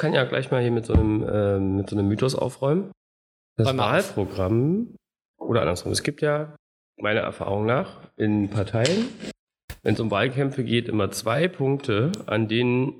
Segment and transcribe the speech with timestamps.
[0.00, 2.90] kann ja gleich mal hier mit so einem, äh, mit so einem Mythos aufräumen.
[3.56, 3.76] Das.
[3.76, 4.96] Wahlprogramm,
[5.38, 6.56] oder andersrum, es gibt ja
[6.98, 9.08] meiner Erfahrung nach in Parteien,
[9.82, 12.98] wenn es um Wahlkämpfe geht, immer zwei Punkte, an denen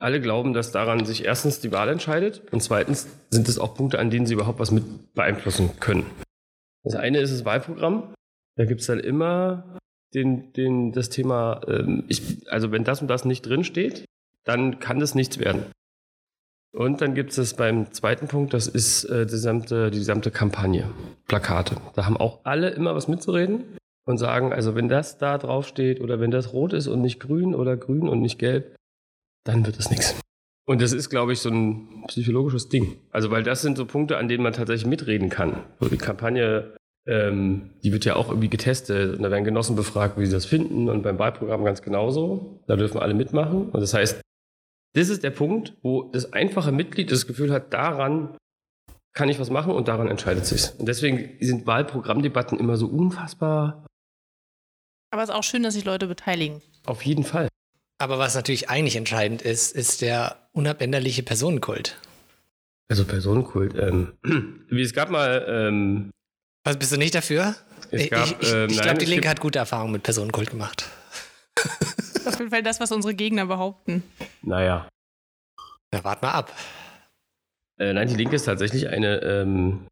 [0.00, 3.98] alle glauben, dass daran sich erstens die Wahl entscheidet und zweitens sind es auch Punkte,
[3.98, 6.04] an denen sie überhaupt was mit beeinflussen können.
[6.82, 8.12] Das eine ist das Wahlprogramm.
[8.56, 9.78] Da gibt es dann immer
[10.12, 14.04] den, den, das Thema, ähm, ich, also wenn das und das nicht drin steht,
[14.44, 15.64] dann kann das nichts werden.
[16.74, 20.90] Und dann gibt es beim zweiten Punkt, das ist äh, die, gesamte, die gesamte Kampagne,
[21.28, 21.76] Plakate.
[21.94, 23.62] Da haben auch alle immer was mitzureden
[24.06, 27.20] und sagen, also wenn das da drauf steht oder wenn das rot ist und nicht
[27.20, 28.74] grün oder grün und nicht gelb,
[29.44, 30.16] dann wird es nichts.
[30.66, 32.96] Und das ist, glaube ich, so ein psychologisches Ding.
[33.10, 35.60] Also, weil das sind so Punkte, an denen man tatsächlich mitreden kann.
[35.78, 36.74] So die Kampagne,
[37.06, 40.46] ähm, die wird ja auch irgendwie getestet und da werden Genossen befragt, wie sie das
[40.46, 42.62] finden und beim Wahlprogramm ganz genauso.
[42.66, 43.68] Da dürfen alle mitmachen.
[43.68, 44.22] Und das heißt,
[44.94, 48.36] das ist der Punkt, wo das einfache Mitglied das Gefühl hat, daran
[49.12, 50.70] kann ich was machen und daran entscheidet sich's.
[50.70, 53.86] Und deswegen sind Wahlprogrammdebatten immer so unfassbar.
[55.12, 56.62] Aber es ist auch schön, dass sich Leute beteiligen.
[56.86, 57.48] Auf jeden Fall.
[57.98, 61.96] Aber was natürlich eigentlich entscheidend ist, ist der unabänderliche Personenkult.
[62.88, 63.74] Also Personenkult.
[63.76, 64.14] Ähm,
[64.68, 65.44] wie es gab mal.
[65.48, 66.10] Ähm,
[66.64, 67.54] Was bist du nicht dafür?
[67.90, 70.50] Es ich gab, ich, ich, ähm, ich glaube, die Linke hat gute Erfahrungen mit Personenkult
[70.50, 70.86] gemacht.
[71.54, 74.02] Das ist auf jeden Fall das, was unsere Gegner behaupten.
[74.42, 74.88] naja.
[75.94, 76.52] Na, wart mal ab.
[77.78, 79.22] Äh, nein, die Linke ist tatsächlich eine.
[79.22, 79.86] Ähm,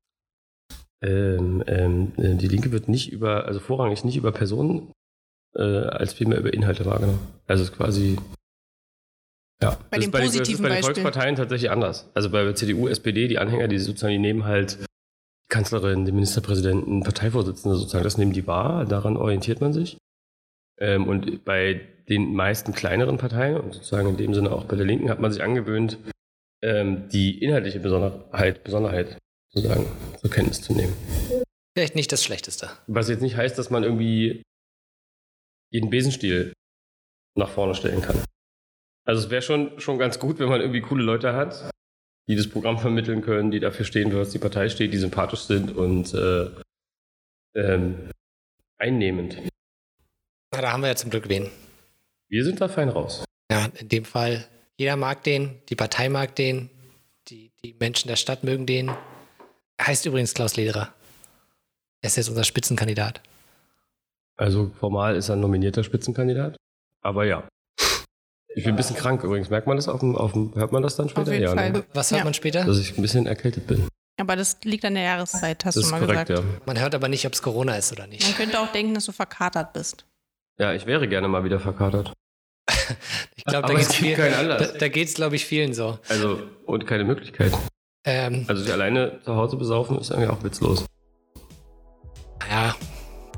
[1.00, 4.92] ähm, ähm, äh, die Linke wird nicht über, also vorrangig nicht über Personen,
[5.56, 7.20] äh, als vielmehr über Inhalte wahrgenommen.
[7.46, 8.18] Also es ist quasi.
[9.62, 10.82] Ja, Bei das den ist bei, den- das ist positiven bei den.
[10.82, 12.10] Volksparteien tatsächlich anders.
[12.14, 16.14] Also bei der CDU, SPD, die Anhänger, die sozusagen, die nehmen halt die Kanzlerin, den
[16.16, 19.98] Ministerpräsidenten, Parteivorsitzende sozusagen, das nehmen die wahr, daran orientiert man sich.
[20.78, 24.86] Ähm, und bei den meisten kleineren Parteien, und sozusagen in dem Sinne auch bei der
[24.86, 25.98] Linken, hat man sich angewöhnt,
[26.62, 29.18] ähm, die inhaltliche Besonderheit, Besonderheit
[29.50, 29.86] sozusagen
[30.20, 30.94] zur Kenntnis zu nehmen.
[31.76, 32.70] Vielleicht nicht das Schlechteste.
[32.86, 34.42] Was jetzt nicht heißt, dass man irgendwie
[35.70, 36.52] jeden Besenstiel
[37.36, 38.22] nach vorne stellen kann.
[39.04, 41.70] Also es wäre schon, schon ganz gut, wenn man irgendwie coole Leute hat,
[42.28, 45.74] die das Programm vermitteln können, die dafür stehen, was die Partei steht, die sympathisch sind
[45.74, 46.50] und äh,
[47.56, 48.10] ähm,
[48.78, 49.38] einnehmend.
[50.52, 51.50] Na, da haben wir ja zum Glück wen.
[52.28, 53.24] Wir sind da fein raus.
[53.50, 54.46] Ja, in dem Fall,
[54.76, 56.70] jeder mag den, die Partei mag den,
[57.28, 58.90] die, die Menschen der Stadt mögen den.
[59.78, 60.92] Er heißt übrigens Klaus Lederer.
[62.02, 63.20] Er ist jetzt unser Spitzenkandidat.
[64.36, 66.56] Also formal ist er ein nominierter Spitzenkandidat.
[67.00, 67.46] Aber ja.
[68.54, 69.48] Ich bin ein bisschen krank übrigens.
[69.48, 71.22] Merkt man das auf dem, auf dem hört man das dann später?
[71.28, 71.70] Auf jeden ja, Fall.
[71.70, 71.84] Ne?
[71.94, 72.24] Was hört Ja.
[72.24, 72.64] man später?
[72.64, 73.86] Dass ich ein bisschen erkältet bin.
[74.20, 76.46] Aber das liegt an der Jahreszeit, hast Das du ist mal korrekt, gesagt.
[76.46, 76.60] ja.
[76.66, 78.36] Man hört aber nicht, ob es Corona ist oder Man nicht.
[78.36, 80.04] könnte auch denken, dass du verkatert bist.
[80.62, 82.12] Ja, ich wäre gerne mal wieder verkatert.
[83.34, 85.98] Ich glaube, da geht es viel, da, da geht's, glaube ich, vielen so.
[86.08, 87.50] Also, und keine Möglichkeit.
[88.04, 90.86] Ähm, Also, sich alleine zu Hause besaufen ist irgendwie auch witzlos.
[92.48, 92.76] ja,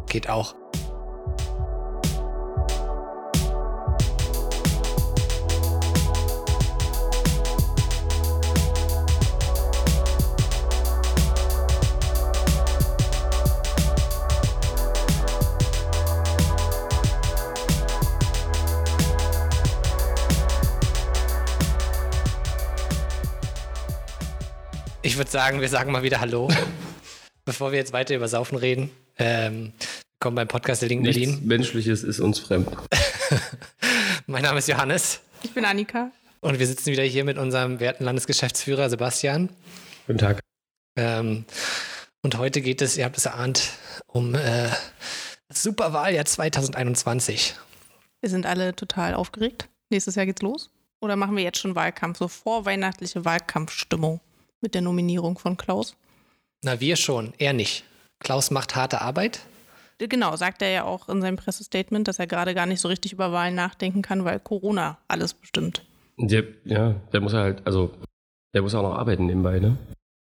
[0.07, 0.55] geht auch.
[25.15, 26.51] Ich würde sagen, wir sagen mal wieder Hallo,
[27.45, 28.91] bevor wir jetzt weiter über Saufen reden.
[29.17, 29.73] Ähm,
[30.15, 31.47] willkommen beim Podcast der Linken Nichts Berlin.
[31.47, 32.69] Menschliches ist uns fremd.
[34.27, 36.11] Mein Name ist Johannes Ich bin Annika.
[36.41, 39.51] und wir sitzen wieder hier mit unserem werten Landesgeschäftsführer Sebastian.
[40.09, 40.41] Guten Tag.
[40.97, 41.45] Ähm,
[42.23, 43.71] und heute geht es, ihr habt es erahnt,
[44.09, 44.69] um äh,
[45.47, 47.55] das Superwahljahr 2021.
[48.21, 49.69] Wir sind alle total aufgeregt.
[49.91, 50.71] Nächstes Jahr geht's los.
[51.01, 54.21] Oder machen wir jetzt schon Wahlkampf, so vorweihnachtliche Wahlkampfstimmung
[54.65, 55.95] mit der Nominierung von Klaus?
[56.65, 57.85] Na, wir schon, er nicht.
[58.19, 59.41] Klaus macht harte Arbeit.
[59.99, 63.13] Genau, sagt er ja auch in seinem Pressestatement, dass er gerade gar nicht so richtig
[63.13, 65.85] über Wahlen nachdenken kann, weil Corona alles bestimmt.
[66.19, 67.91] Der, ja, der muss ja halt, also,
[68.55, 69.77] der muss auch noch arbeiten nebenbei, ne?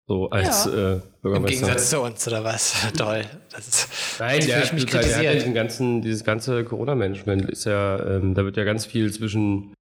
[0.09, 1.55] So als äh, Im Bürgermeister.
[1.61, 2.75] Gegensatz zu uns, oder was?
[2.99, 3.25] Toll.
[3.53, 3.89] Das ist,
[4.19, 5.35] Nein, Jetzt der hat, mich total- der hat kritisiert.
[5.37, 9.73] diesen ganzen, dieses ganze Corona-Management ist ja, ähm, da wird ja ganz viel zwischen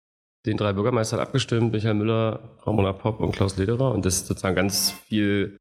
[0.46, 4.56] den drei Bürgermeistern abgestimmt, Michael Müller, Ramona Popp und Klaus Lederer und das ist sozusagen
[4.56, 5.58] ganz viel,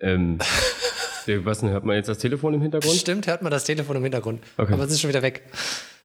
[0.00, 0.38] ähm,
[1.26, 2.94] was denn, hört man jetzt das Telefon im Hintergrund?
[2.94, 4.42] Stimmt, hört man das Telefon im Hintergrund.
[4.56, 4.72] Okay.
[4.72, 5.42] Aber es ist schon wieder weg.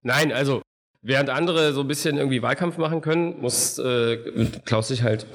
[0.03, 0.61] Nein, also,
[1.01, 4.17] während andere so ein bisschen irgendwie Wahlkampf machen können, muss äh,
[4.65, 5.25] Klaus sich halt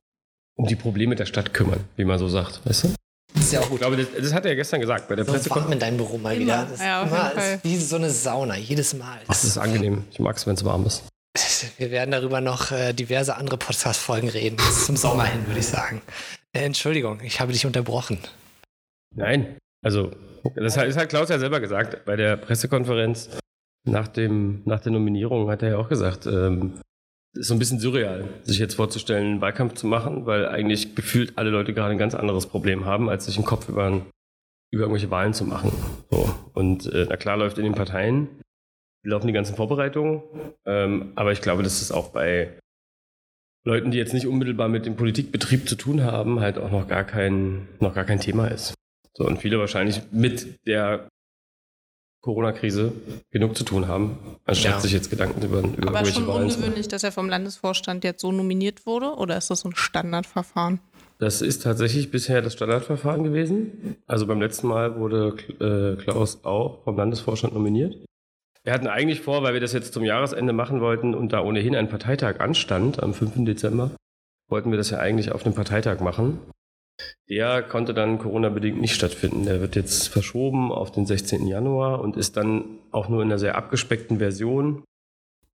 [0.56, 2.88] um die Probleme der Stadt kümmern, wie man so sagt, weißt du?
[3.34, 3.80] Das ist ja auch Ich gut.
[3.80, 5.74] glaube, das, das hat er ja gestern gesagt bei der So warm Pressekonferenz.
[5.74, 6.40] in deinem Büro mal Immer.
[6.42, 6.66] wieder.
[6.70, 7.54] Das Ja, auf immer, jeden Fall.
[7.56, 9.18] ist wie so eine Sauna, jedes Mal.
[9.28, 10.04] Das ist angenehm.
[10.10, 11.02] Ich mag es, wenn es warm ist.
[11.78, 14.56] Wir werden darüber noch äh, diverse andere Podcast-Folgen reden.
[14.56, 16.02] Bis zum Sommer hin, würde ich sagen.
[16.52, 18.18] Äh, Entschuldigung, ich habe dich unterbrochen.
[19.14, 20.12] Nein, also
[20.54, 23.30] das hat, das hat Klaus ja selber gesagt bei der Pressekonferenz
[23.84, 26.80] nach, dem, nach der Nominierung hat er ja auch gesagt, ähm,
[27.34, 31.36] ist so ein bisschen surreal, sich jetzt vorzustellen, einen Wahlkampf zu machen, weil eigentlich gefühlt
[31.36, 33.88] alle Leute gerade ein ganz anderes Problem haben, als sich einen Kopf über,
[34.72, 35.70] über irgendwelche Wahlen zu machen.
[36.10, 36.34] So.
[36.54, 38.28] Und äh, na klar läuft in den Parteien,
[39.08, 40.22] laufen die ganzen Vorbereitungen,
[40.64, 42.58] ähm, aber ich glaube, dass es auch bei
[43.64, 47.04] Leuten, die jetzt nicht unmittelbar mit dem Politikbetrieb zu tun haben, halt auch noch gar
[47.04, 48.74] kein, noch gar kein Thema ist.
[49.14, 51.08] So, und viele wahrscheinlich mit der
[52.22, 52.92] Corona-Krise
[53.30, 54.80] genug zu tun haben, anstatt Ja.
[54.80, 58.32] sich jetzt Gedanken über, über Aber schon Wahlen ungewöhnlich, dass er vom Landesvorstand jetzt so
[58.32, 59.14] nominiert wurde?
[59.14, 60.80] Oder ist das so ein Standardverfahren?
[61.18, 63.96] Das ist tatsächlich bisher das Standardverfahren gewesen.
[64.06, 67.96] Also beim letzten Mal wurde äh, Klaus auch vom Landesvorstand nominiert.
[68.66, 71.76] Wir hatten eigentlich vor, weil wir das jetzt zum Jahresende machen wollten und da ohnehin
[71.76, 73.44] ein Parteitag anstand am 5.
[73.44, 73.92] Dezember,
[74.48, 76.40] wollten wir das ja eigentlich auf dem Parteitag machen.
[77.28, 79.44] Der konnte dann Corona-bedingt nicht stattfinden.
[79.44, 81.46] Der wird jetzt verschoben auf den 16.
[81.46, 84.82] Januar und ist dann auch nur in einer sehr abgespeckten Version,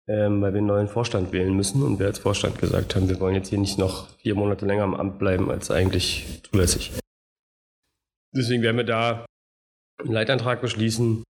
[0.06, 3.20] ähm, weil wir einen neuen Vorstand wählen müssen und wir als Vorstand gesagt haben, wir
[3.20, 6.93] wollen jetzt hier nicht noch vier Monate länger am Amt bleiben als eigentlich zulässig.
[8.37, 9.25] Deswegen werden wir da
[9.99, 11.25] einen Leitantrag beschließen.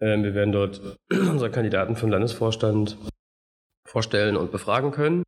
[0.00, 2.96] Ähm, wir werden dort unsere Kandidaten für den Landesvorstand
[3.86, 5.22] vorstellen und befragen können.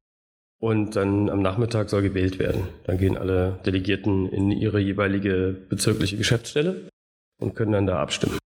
[0.61, 2.67] Und dann am Nachmittag soll gewählt werden.
[2.85, 6.88] Dann gehen alle Delegierten in ihre jeweilige bezirkliche Geschäftsstelle
[7.41, 8.38] und können dann da abstimmen.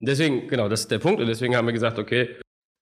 [0.00, 1.20] Deswegen, genau, das ist der Punkt.
[1.20, 2.36] Und deswegen haben wir gesagt, okay,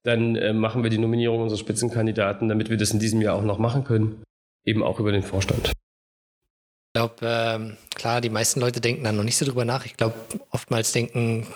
[0.04, 3.44] dann äh, machen wir die Nominierung unserer Spitzenkandidaten, damit wir das in diesem Jahr auch
[3.44, 4.22] noch machen können,
[4.64, 5.68] eben auch über den Vorstand.
[5.68, 9.86] Ich glaube, ähm, klar, die meisten Leute denken dann noch nicht so drüber nach.
[9.86, 10.14] Ich glaube,
[10.50, 11.46] oftmals denken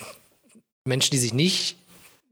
[0.87, 1.77] Menschen, die sich nicht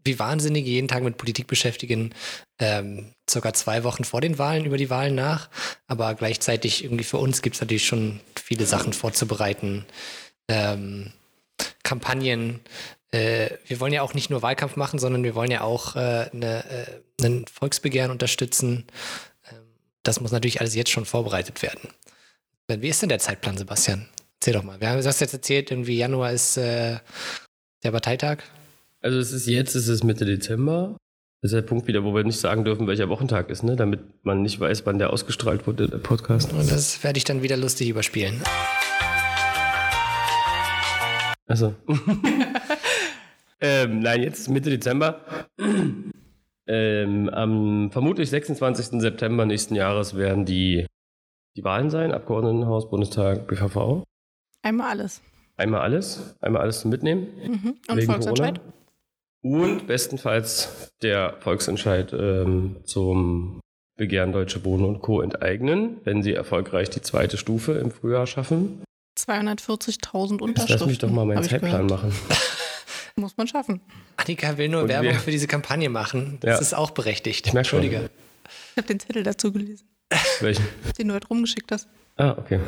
[0.05, 2.15] wie Wahnsinnige jeden Tag mit Politik beschäftigen,
[2.59, 5.49] ähm, circa zwei Wochen vor den Wahlen über die Wahlen nach.
[5.87, 9.87] Aber gleichzeitig irgendwie für uns gibt es natürlich schon viele Sachen vorzubereiten.
[10.49, 11.13] Ähm,
[11.83, 12.61] Kampagnen.
[13.13, 16.29] Äh, wir wollen ja auch nicht nur Wahlkampf machen, sondern wir wollen ja auch äh,
[16.33, 18.87] eine, äh, einen Volksbegehren unterstützen.
[19.51, 19.63] Ähm,
[20.03, 21.89] das muss natürlich alles jetzt schon vorbereitet werden.
[22.69, 24.09] Wie ist denn der Zeitplan, Sebastian?
[24.41, 24.81] Erzähl doch mal.
[24.81, 26.99] Wir haben das jetzt erzählt, irgendwie Januar ist äh,
[27.85, 28.39] der Parteitag.
[29.03, 30.97] Also es ist jetzt, es ist Mitte Dezember.
[31.43, 33.77] Das ist der Punkt wieder, wo wir nicht sagen dürfen, welcher Wochentag ist, ne?
[33.77, 36.51] damit man nicht weiß, wann der ausgestrahlt wurde, der Podcast.
[36.55, 38.41] Und das werde ich dann wieder lustig überspielen.
[41.47, 41.75] Also.
[43.61, 45.21] ähm, nein, jetzt ist Mitte Dezember.
[46.67, 49.03] ähm, am vermutlich 26.
[49.03, 50.87] September nächsten Jahres werden die,
[51.57, 54.03] die Wahlen sein, Abgeordnetenhaus, Bundestag, BVV.
[54.63, 55.21] Einmal alles.
[55.57, 57.27] Einmal alles, einmal alles zum Mitnehmen.
[57.47, 57.75] Mhm.
[57.89, 58.61] Und wegen Volksentscheid?
[59.43, 59.65] Corona.
[59.67, 63.61] Und bestenfalls der Volksentscheid ähm, zum
[63.97, 65.21] Begehren Deutsche Wohnen und Co.
[65.21, 68.83] enteignen, wenn sie erfolgreich die zweite Stufe im Frühjahr schaffen.
[69.19, 70.79] 240.000 Jetzt Unterschriften.
[70.79, 72.13] lass mich doch mal meinen Zeitplan machen.
[73.17, 73.81] Muss man schaffen.
[74.17, 76.39] Annika will nur Und Werbung wir- für diese Kampagne machen.
[76.41, 76.59] Das Ja.
[76.61, 77.47] ist auch berechtigt.
[77.47, 77.81] Ich merk schon.
[77.81, 78.11] Entschuldige.
[78.73, 79.87] Ich habe den Zettel dazu gelesen,
[80.41, 80.65] Welchen?
[80.99, 81.87] den du heute rumgeschickt hast.
[82.17, 82.59] Ah, okay.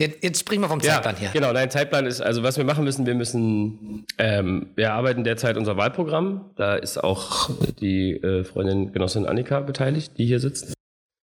[0.00, 1.30] Jetzt, jetzt springen wir vom Zeitplan hier.
[1.32, 5.56] Genau, dein Zeitplan ist, also was wir machen müssen, wir müssen, ähm, wir arbeiten derzeit
[5.56, 6.50] unser Wahlprogramm.
[6.56, 7.48] Da ist auch
[7.80, 10.74] die äh, Freundin Genossin Annika beteiligt, die hier sitzt.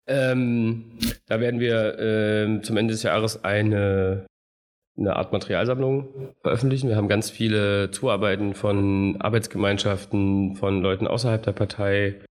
[0.08, 0.92] Ähm,
[1.28, 4.28] da werden wir ähm, zum Ende des Jahres eine,
[4.96, 6.88] eine Art Materialsammlung veröffentlichen.
[6.88, 12.22] Wir haben ganz viele Zuarbeiten von Arbeitsgemeinschaften, von Leuten außerhalb der Partei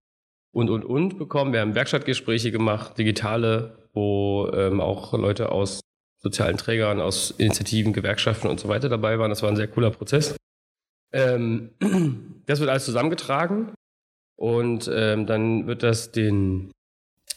[0.53, 1.51] und, und, und bekommen.
[1.51, 5.81] Wir haben Werkstattgespräche gemacht, digitale, wo ähm, auch Leute aus
[6.21, 9.29] sozialen Trägern, aus Initiativen, Gewerkschaften und so weiter dabei waren.
[9.29, 10.35] Das war ein sehr cooler Prozess.
[11.13, 11.71] Ähm,
[12.45, 13.73] das wird alles zusammengetragen
[14.37, 16.71] und ähm, dann wird das den,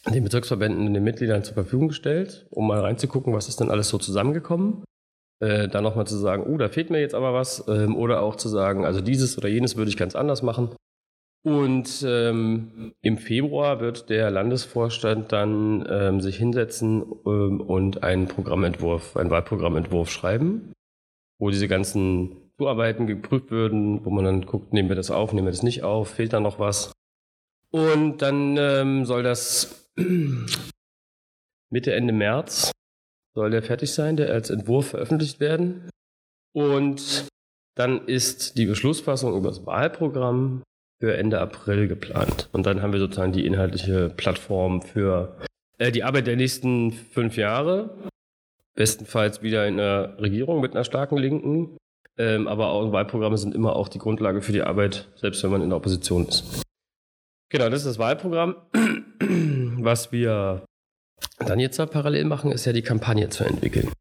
[0.07, 3.89] den Bezirksverbänden und den Mitgliedern zur Verfügung gestellt, um mal reinzugucken, was ist denn alles
[3.89, 4.85] so zusammengekommen.
[5.41, 7.65] Äh, dann nochmal zu sagen, oh, da fehlt mir jetzt aber was.
[7.69, 10.71] Ähm, oder auch zu sagen, also dieses oder jenes würde ich ganz anders machen.
[11.45, 19.15] Und ähm, im Februar wird der Landesvorstand dann ähm, sich hinsetzen ähm, und einen Programmentwurf,
[19.19, 20.73] einen Wahlprogrammentwurf schreiben,
[21.39, 25.47] wo diese ganzen Zuarbeiten geprüft würden, wo man dann guckt, nehmen wir das auf, nehmen
[25.47, 26.93] wir das nicht auf, fehlt da noch was.
[27.71, 29.91] Und dann ähm, soll das
[31.71, 32.73] Mitte, Ende März
[33.35, 35.91] soll der fertig sein, der als Entwurf veröffentlicht werden.
[36.55, 37.29] Und
[37.77, 40.63] dann ist die Beschlussfassung über das Wahlprogramm
[41.05, 42.49] für Ende April geplant.
[42.53, 45.37] Und dann haben wir sozusagen die inhaltliche Plattform für
[45.77, 47.91] äh, die Arbeit der nächsten fünf Jahre.
[48.75, 51.77] Bestenfalls wieder in einer Regierung mit einer starken Linken.
[52.17, 55.61] Ähm, aber auch Wahlprogramme sind immer auch die Grundlage für die Arbeit, selbst wenn man
[55.61, 56.63] in der Opposition ist.
[57.51, 58.57] Genau, das ist das Wahlprogramm.
[59.83, 60.65] Was wir
[61.39, 63.93] dann jetzt parallel machen, ist ja die Kampagne zu entwickeln.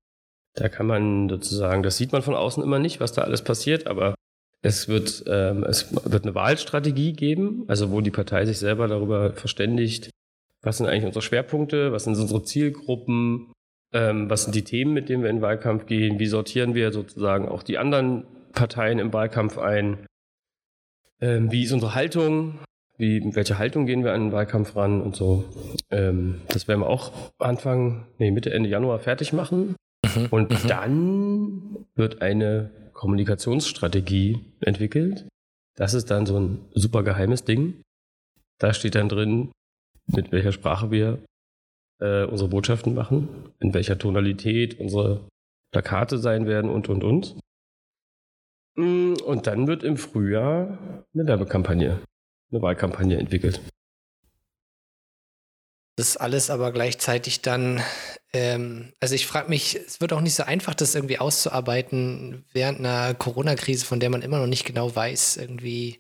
[0.56, 3.88] Da kann man sozusagen, das sieht man von außen immer nicht, was da alles passiert,
[3.88, 4.16] aber
[4.64, 9.34] es wird, ähm, es wird eine Wahlstrategie geben, also wo die Partei sich selber darüber
[9.34, 10.10] verständigt,
[10.62, 13.52] was sind eigentlich unsere Schwerpunkte, was sind unsere Zielgruppen,
[13.92, 16.94] ähm, was sind die Themen, mit denen wir in den Wahlkampf gehen, wie sortieren wir
[16.94, 20.06] sozusagen auch die anderen Parteien im Wahlkampf ein,
[21.20, 22.60] ähm, wie ist unsere Haltung,
[22.98, 25.44] wie, mit welcher Haltung gehen wir an den Wahlkampf ran und so.
[25.92, 29.76] Ähm, das werden wir auch Anfang, nee, Mitte, Ende Januar fertig machen.
[30.16, 30.68] Mhm, und mhm.
[30.70, 32.72] dann wird eine
[33.04, 35.28] Kommunikationsstrategie entwickelt.
[35.76, 37.82] Das ist dann so ein super geheimes Ding.
[38.62, 39.52] Da steht dann drin,
[40.08, 41.22] mit welcher Sprache wir
[42.00, 43.28] äh, unsere Botschaften machen,
[43.60, 45.28] in welcher Tonalität unsere
[45.74, 47.38] Plakate sein werden und, und, und.
[48.78, 52.00] Mm, und dann wird im Frühjahr eine Werbekampagne,
[52.54, 53.60] eine Wahlkampagne entwickelt.
[55.96, 57.82] Das ist alles aber gleichzeitig dann,
[58.34, 62.80] ähm, also ich frage mich, es wird auch nicht so einfach, das irgendwie auszuarbeiten während
[62.80, 66.00] einer Corona-Krise, von der man immer noch nicht genau weiß, irgendwie,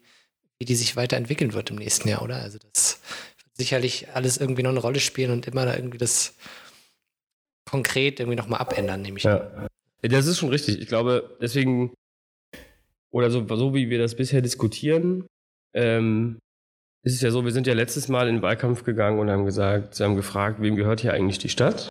[0.58, 2.38] wie die sich weiterentwickeln wird im nächsten Jahr, oder?
[2.38, 3.02] Also das
[3.38, 6.34] wird sicherlich alles irgendwie noch eine Rolle spielen und immer da irgendwie das
[7.70, 9.68] konkret irgendwie nochmal abändern, nehme ich ja.
[10.02, 10.82] Das ist schon richtig.
[10.82, 11.94] Ich glaube, deswegen,
[13.10, 15.28] oder so, so wie wir das bisher diskutieren,
[15.74, 16.40] ähm,
[17.03, 19.45] ist es ja so, wir sind ja letztes Mal in den Wahlkampf gegangen und haben
[19.45, 21.89] gesagt, sie haben gefragt, wem gehört hier eigentlich die Stadt?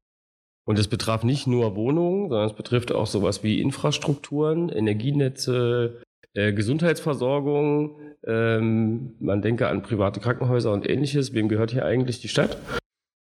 [0.64, 6.02] Und es betraf nicht nur Wohnungen, sondern es betrifft auch sowas wie Infrastrukturen, Energienetze,
[6.34, 7.98] äh, Gesundheitsversorgung.
[8.24, 11.34] Ähm, man denke an private Krankenhäuser und ähnliches.
[11.34, 12.56] Wem gehört hier eigentlich die Stadt?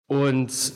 [0.07, 0.73] Und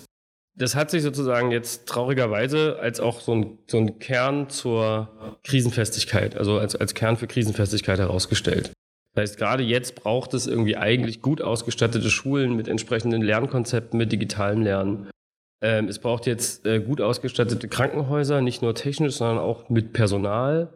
[0.56, 6.36] das hat sich sozusagen jetzt traurigerweise als auch so ein, so ein Kern zur Krisenfestigkeit,
[6.36, 8.74] also als, als Kern für Krisenfestigkeit herausgestellt.
[9.16, 14.12] Das heißt, gerade jetzt braucht es irgendwie eigentlich gut ausgestattete Schulen mit entsprechenden Lernkonzepten, mit
[14.12, 15.10] digitalem Lernen.
[15.62, 20.70] Ähm, es braucht jetzt äh, gut ausgestattete Krankenhäuser, nicht nur technisch, sondern auch mit Personal.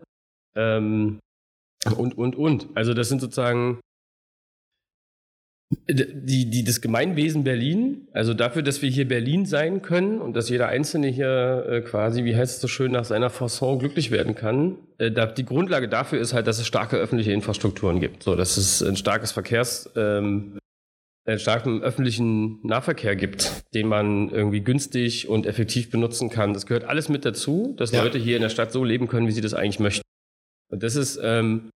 [0.55, 1.19] Ähm,
[1.97, 2.67] und, und, und.
[2.75, 3.79] Also das sind sozusagen
[5.89, 10.49] die, die, das Gemeinwesen Berlin, also dafür, dass wir hier Berlin sein können und dass
[10.49, 14.35] jeder Einzelne hier äh, quasi, wie heißt es so schön, nach seiner Fasson glücklich werden
[14.35, 14.77] kann.
[14.97, 18.23] Äh, da, die Grundlage dafür ist halt, dass es starke öffentliche Infrastrukturen gibt.
[18.23, 20.57] So, dass es ein starkes Verkehrs, ähm,
[21.25, 26.53] einen starken öffentlichen Nahverkehr gibt, den man irgendwie günstig und effektiv benutzen kann.
[26.53, 28.03] Das gehört alles mit dazu, dass ja.
[28.03, 30.03] Leute hier in der Stadt so leben können, wie sie das eigentlich möchten.
[30.69, 31.69] Und das ist ähm,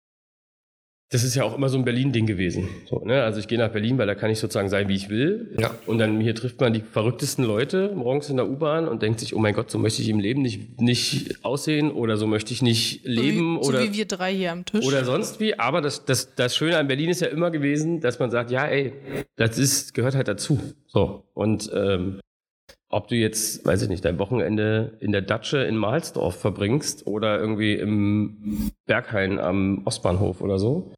[1.10, 2.68] das ist ja auch immer so ein Berlin-Ding gewesen.
[2.90, 3.22] So, ne?
[3.24, 5.56] Also ich gehe nach Berlin, weil da kann ich sozusagen sein, wie ich will.
[5.60, 5.76] Ja.
[5.86, 9.36] Und dann hier trifft man die verrücktesten Leute morgens in der U-Bahn und denkt sich,
[9.36, 12.64] oh mein Gott, so möchte ich im Leben nicht, nicht aussehen oder so möchte ich
[12.64, 13.60] nicht leben.
[13.62, 14.86] So wie, oder, so wie wir drei hier am Tisch.
[14.86, 15.60] Oder sonst wie.
[15.60, 18.66] Aber das, das, das Schöne an Berlin ist ja immer gewesen, dass man sagt, ja
[18.66, 18.94] ey,
[19.36, 20.60] das ist, gehört halt dazu.
[20.88, 21.24] So.
[21.36, 22.20] Und ähm,
[22.90, 27.40] ob du jetzt, weiß ich nicht, dein Wochenende in der Datsche in Mahlsdorf verbringst oder
[27.40, 30.94] irgendwie im Berghain am Ostbahnhof oder so.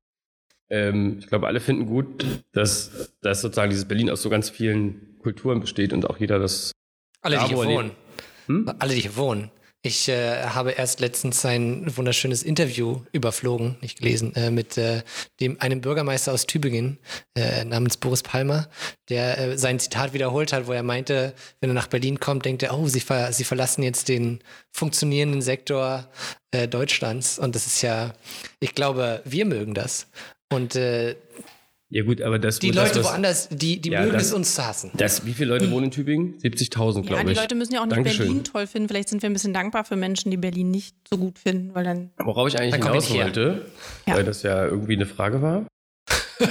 [0.69, 5.17] Ähm, ich glaube, alle finden gut, dass, dass sozusagen dieses Berlin aus so ganz vielen
[5.19, 6.71] Kulturen besteht und auch jeder das.
[7.21, 7.91] Alle, die hier wohnen.
[8.47, 8.71] Hm?
[8.79, 9.51] Alle, die hier wohnen.
[9.83, 15.03] Ich äh, habe erst letztens ein wunderschönes Interview überflogen, nicht gelesen, äh, mit äh,
[15.39, 16.97] dem, einem Bürgermeister aus Tübingen
[17.36, 18.67] äh, namens Boris Palmer,
[19.07, 22.63] der äh, sein Zitat wiederholt hat, wo er meinte, wenn er nach Berlin kommt, denkt
[22.63, 24.39] er, oh, sie, ver sie verlassen jetzt den
[24.71, 26.09] funktionierenden Sektor
[26.51, 27.38] äh, Deutschlands.
[27.38, 28.13] Und das ist ja,
[28.59, 30.07] ich glaube, wir mögen das.
[30.51, 31.15] Und äh,
[31.89, 34.55] ja gut, aber das die Leute das, woanders, die, die ja, mögen das, es uns
[34.55, 34.91] zu hassen.
[34.97, 36.37] Das, wie viele Leute wohnen in Tübingen?
[36.39, 37.09] 70.000, glaube ich.
[37.11, 38.25] Ja, die Leute müssen ja auch nicht Dankeschön.
[38.25, 38.89] Berlin toll finden.
[38.89, 41.85] Vielleicht sind wir ein bisschen dankbar für Menschen, die Berlin nicht so gut finden, weil
[41.85, 42.11] dann.
[42.17, 43.65] Worauf ich eigentlich hinaus wollte,
[44.05, 44.15] ja.
[44.15, 45.65] weil das ja irgendwie eine Frage war.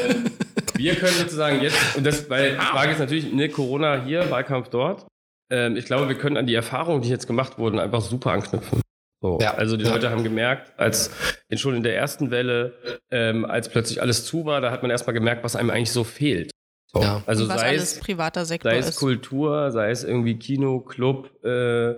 [0.75, 4.69] wir können sozusagen jetzt, und das, weil die Frage ist natürlich, ne, Corona hier, Wahlkampf
[4.69, 5.07] dort.
[5.53, 8.81] Ähm, ich glaube, wir können an die Erfahrungen, die jetzt gemacht wurden, einfach super anknüpfen.
[9.27, 9.55] So, ja.
[9.55, 9.91] Also die ja.
[9.91, 11.11] Leute haben gemerkt, als
[11.57, 12.75] schon in der ersten Welle,
[13.11, 16.05] ähm, als plötzlich alles zu war, da hat man erstmal gemerkt, was einem eigentlich so
[16.05, 16.53] fehlt.
[16.93, 17.25] So, ja.
[17.27, 18.95] Also was sei es privater Sektor sei es.
[18.95, 21.95] Kultur, sei es irgendwie Kino, Club, äh,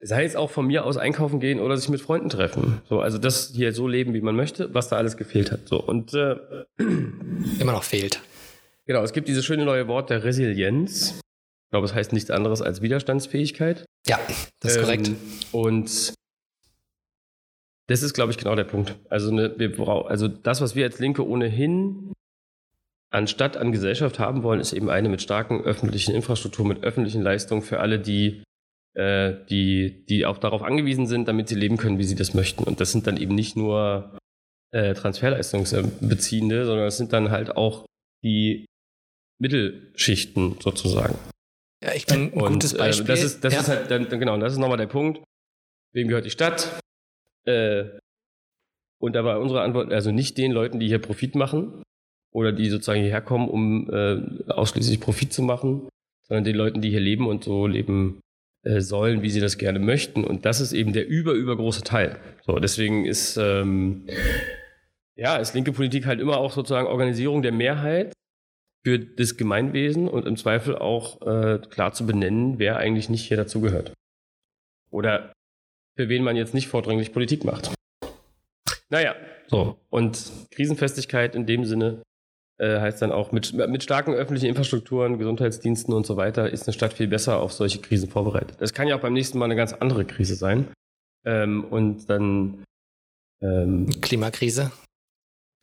[0.00, 2.80] sei es auch von mir aus einkaufen gehen oder sich mit Freunden treffen.
[2.88, 5.66] So, also das hier so leben, wie man möchte, was da alles gefehlt hat.
[5.66, 6.36] So und äh,
[7.58, 8.20] immer noch fehlt.
[8.86, 11.18] Genau, es gibt dieses schöne neue Wort der Resilienz.
[11.18, 13.84] Ich glaube, es heißt nichts anderes als Widerstandsfähigkeit.
[14.06, 14.20] Ja,
[14.60, 15.10] das ist ähm, korrekt.
[15.50, 16.14] Und
[17.92, 18.96] das ist, glaube ich, genau der Punkt.
[19.10, 22.12] Also, eine, wir also das, was wir als Linke ohnehin
[23.10, 27.60] anstatt an Gesellschaft haben wollen, ist eben eine mit starken öffentlichen Infrastruktur, mit öffentlichen Leistungen
[27.60, 28.42] für alle, die,
[28.94, 32.64] äh, die, die auch darauf angewiesen sind, damit sie leben können, wie sie das möchten.
[32.64, 34.16] Und das sind dann eben nicht nur
[34.70, 37.84] äh, Transferleistungsbeziehende, sondern es sind dann halt auch
[38.24, 38.64] die
[39.38, 41.18] Mittelschichten sozusagen.
[41.84, 43.04] Ja, ich bin ein Und gutes Beispiel.
[43.04, 43.60] Äh, das ist, das ja.
[43.60, 45.22] ist halt dann, genau, das ist nochmal der Punkt.
[45.92, 46.80] Wem gehört die Stadt?
[47.44, 47.84] Äh,
[48.98, 51.82] und da war unsere Antwort, also nicht den Leuten, die hier Profit machen
[52.32, 55.88] oder die sozusagen hierher kommen, um äh, ausschließlich Profit zu machen,
[56.22, 58.20] sondern den Leuten, die hier leben und so leben
[58.64, 60.22] äh, sollen, wie sie das gerne möchten.
[60.22, 62.16] Und das ist eben der über, übergroße Teil.
[62.46, 64.06] So, deswegen ist, ähm,
[65.16, 68.12] ja, ist linke Politik halt immer auch sozusagen Organisierung der Mehrheit
[68.84, 73.36] für das Gemeinwesen und im Zweifel auch äh, klar zu benennen, wer eigentlich nicht hier
[73.36, 73.92] dazugehört.
[74.90, 75.32] Oder
[75.96, 77.72] für wen man jetzt nicht vordringlich Politik macht.
[78.88, 79.14] Naja,
[79.48, 79.78] so.
[79.90, 82.02] Und Krisenfestigkeit in dem Sinne
[82.58, 86.74] äh, heißt dann auch, mit, mit starken öffentlichen Infrastrukturen, Gesundheitsdiensten und so weiter ist eine
[86.74, 88.56] Stadt viel besser auf solche Krisen vorbereitet.
[88.60, 90.68] Das kann ja auch beim nächsten Mal eine ganz andere Krise sein.
[91.24, 92.64] Ähm, und dann
[93.40, 94.72] ähm, Klimakrise.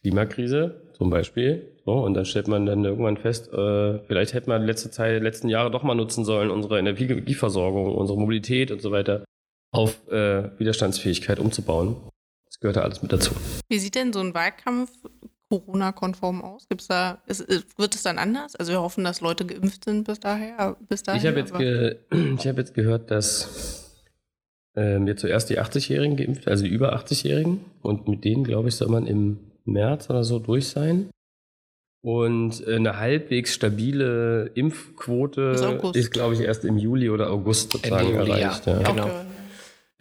[0.01, 1.77] Klimakrise zum Beispiel.
[1.86, 5.50] So, und dann stellt man dann irgendwann fest, äh, vielleicht hätte man letzte Zeit, letzten
[5.50, 9.24] Jahre doch mal nutzen sollen, unsere Energieversorgung, unsere Mobilität und so weiter
[9.71, 11.95] auf äh, Widerstandsfähigkeit umzubauen.
[12.45, 13.31] Das gehört da alles mit dazu.
[13.67, 14.91] Wie sieht denn so ein Wahlkampf
[15.49, 16.67] Corona-konform aus?
[16.69, 18.55] Gibt's da, ist, ist, wird es dann anders?
[18.55, 20.77] Also wir hoffen, dass Leute geimpft sind bis daher.
[20.88, 21.97] Bis dahin Ich habe jetzt, ge
[22.38, 24.03] ich hab jetzt gehört, dass
[24.75, 27.65] ähm, jetzt zuerst die 80-Jährigen geimpft, also die über 80-Jährigen.
[27.81, 31.09] Und mit denen, glaube ich, soll man im März oder so durch sein.
[32.01, 38.07] Und äh, eine halbwegs stabile Impfquote ist, glaube ich, erst im Juli oder August sozusagen
[38.07, 38.65] Ende Juli, erreicht.
[38.67, 38.73] ja.
[38.73, 38.81] Ja.
[38.81, 38.91] Ja.
[38.91, 39.09] Genau.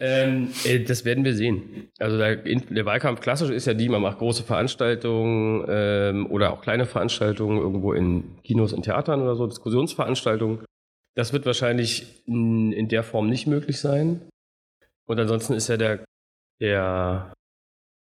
[0.01, 1.89] Ähm, äh, das werden wir sehen.
[1.99, 6.61] Also der, der Wahlkampf klassisch ist ja die, man macht große Veranstaltungen ähm, oder auch
[6.61, 10.63] kleine Veranstaltungen irgendwo in Kinos und Theatern oder so, Diskussionsveranstaltungen.
[11.15, 14.21] Das wird wahrscheinlich in, in der Form nicht möglich sein.
[15.05, 16.05] Und ansonsten ist ja der,
[16.61, 17.33] der,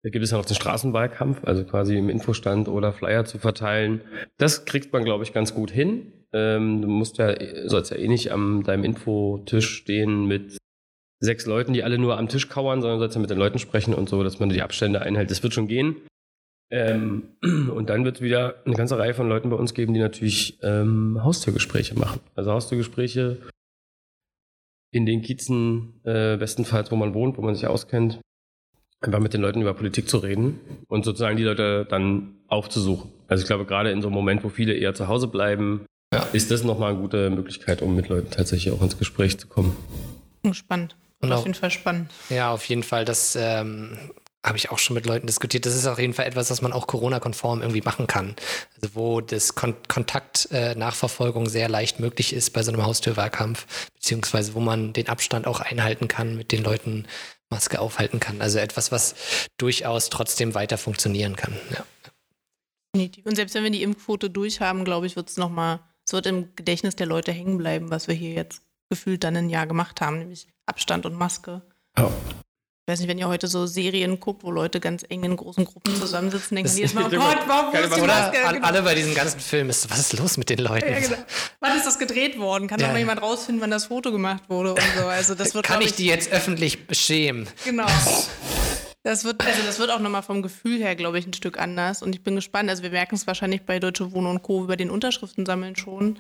[0.03, 4.01] da gibt es ja noch den Straßenwahlkampf, also quasi im Infostand oder Flyer zu verteilen.
[4.37, 6.25] Das kriegt man, glaube ich, ganz gut hin.
[6.33, 7.37] Ähm, du musst ja,
[7.69, 10.57] sollst ja eh nicht am deinem Infotisch stehen mit
[11.25, 13.95] sechs Leuten, die alle nur am Tisch kauern, sondern sollst ja mit den Leuten sprechen
[13.95, 15.31] und so, dass man die Abstände einhält.
[15.31, 15.97] Das wird schon gehen.
[16.71, 20.01] Ähm, und dann wird es wieder eine ganze Reihe von Leuten bei uns geben, die
[20.01, 22.21] natürlich ähm, Haustürgespräche machen.
[22.35, 23.39] Also Haustürgespräche
[24.93, 28.21] in den Kiezen, äh, bestenfalls, wo man wohnt, wo man sich auskennt,
[29.01, 33.11] einfach mit den Leuten über Politik zu reden und sozusagen die Leute dann aufzusuchen.
[33.27, 36.23] Also ich glaube, gerade in so einem Moment, wo viele eher zu Hause bleiben, Ja.
[36.33, 39.77] ist das nochmal eine gute Möglichkeit, um mit Leuten tatsächlich auch ins Gespräch zu kommen.
[40.53, 40.97] Spannend.
[41.25, 42.11] Und Auf auch- jeden Fall spannend.
[42.31, 43.05] Ja, auf jeden Fall.
[43.05, 43.99] Das ähm,
[44.45, 45.65] habe ich auch schon mit Leuten diskutiert.
[45.67, 48.37] Das ist auf jeden Fall etwas, was man auch Corona-konform irgendwie machen kann.
[48.77, 54.61] Also wo das Kon Kontaktnachverfolgung sehr leicht möglich ist bei so einem Haustürwahlkampf, beziehungsweise wo
[54.61, 57.07] man den Abstand auch einhalten kann, mit den Leuten
[57.51, 58.41] Maske aufhalten kann.
[58.41, 59.15] Also etwas, was
[59.59, 61.55] durchaus trotzdem weiter funktionieren kann.
[61.73, 61.85] Ja.
[63.25, 66.55] Und selbst wenn wir die Impfquote durchhaben, glaube ich, wird es nochmal, es wird im
[66.55, 68.63] Gedächtnis der Leute hängen bleiben, was wir hier jetzt
[68.95, 71.63] gefühlt dann ein Jahr gemacht haben, nämlich Abstand und Maske.
[71.99, 72.11] Ja.
[72.87, 75.65] Ich weiß nicht, wenn ihr heute so Serien guckt, wo Leute ganz eng in großen
[75.65, 78.37] Gruppen zusammensitzen, denken die jetzt mal, oh Gott, warum ist die Maske.
[78.43, 78.67] Oder Genau.
[78.67, 80.93] alle bei diesen ganzen Filmen ist, was ist los mit den Leuten?
[80.93, 81.17] Ja, genau.
[81.61, 82.69] Wann ist das gedreht worden?
[82.69, 82.87] Kann Ja.
[82.89, 85.07] doch mal jemand rausfinden, wann das Foto gemacht wurde und so.
[85.07, 87.49] Also das wird, Kann glaub ich die jetzt öffentlich beschämen?
[87.65, 87.87] Genau.
[89.03, 92.03] Das wird, also das wird auch nochmal vom Gefühl her, glaube ich, ein Stück anders.
[92.03, 92.71] Und ich bin gespannt.
[92.71, 94.63] Also wir merken es wahrscheinlich bei Deutsche Wohnen und Co.
[94.65, 96.19] über den Unterschriften sammeln schon,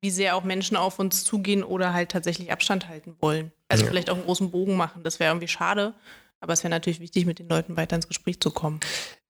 [0.00, 3.52] wie sehr auch Menschen auf uns zugehen oder halt tatsächlich Abstand halten wollen.
[3.68, 3.90] Also Ja.
[3.90, 5.02] vielleicht auch einen großen Bogen machen.
[5.02, 5.94] Das wäre irgendwie schade.
[6.40, 8.78] Aber es wäre natürlich wichtig, mit den Leuten weiter ins Gespräch zu kommen.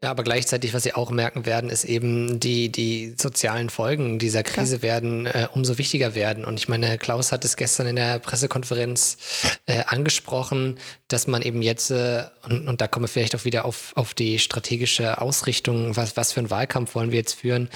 [0.02, 4.42] Ja, aber gleichzeitig, was sie auch merken werden, ist eben die, die sozialen Folgen dieser
[4.42, 6.44] Krise werden äh, umso wichtiger werden.
[6.44, 9.16] Und ich meine, Klaus hat es gestern in der Pressekonferenz
[9.64, 10.78] äh, angesprochen,
[11.08, 14.12] dass man eben jetzt, äh, und, und da kommen wir vielleicht auch wieder auf, auf
[14.12, 17.70] die strategische Ausrichtung, was, was für einen Wahlkampf wollen wir jetzt führen,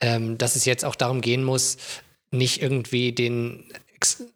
[0.00, 1.76] ähm, dass es jetzt auch darum gehen muss,
[2.30, 3.64] nicht irgendwie den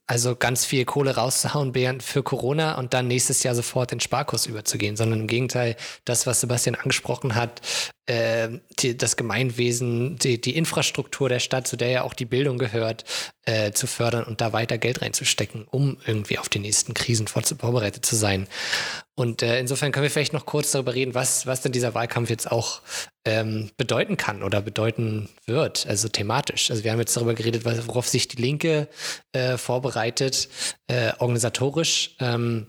[0.06, 4.46] also ganz viel Kohle rauszuhauen während- für Corona und dann nächstes Jahr sofort in Sparkurs
[4.46, 5.76] überzugehen, sondern im Gegenteil,
[6.06, 7.60] das, was Sebastian angesprochen hat,
[8.06, 8.48] äh,
[8.78, 13.04] die, das Gemeinwesen, die, die Infrastruktur der Stadt, zu der ja auch die Bildung gehört,
[13.44, 17.42] äh, zu fördern und da weiter Geld reinzustecken, um irgendwie auf die nächsten Krisen vor-
[17.42, 18.48] vorbereitet zu sein.
[19.20, 22.30] Und äh, insofern können wir vielleicht noch kurz darüber reden, was, was denn dieser Wahlkampf
[22.30, 22.80] jetzt auch
[23.26, 26.70] ähm, bedeuten kann oder bedeuten wird, also thematisch.
[26.70, 28.88] Also wir haben jetzt darüber geredet, worauf sich die Linke
[29.32, 30.48] äh, vorbereitet,
[30.86, 32.68] äh, organisatorisch, ähm,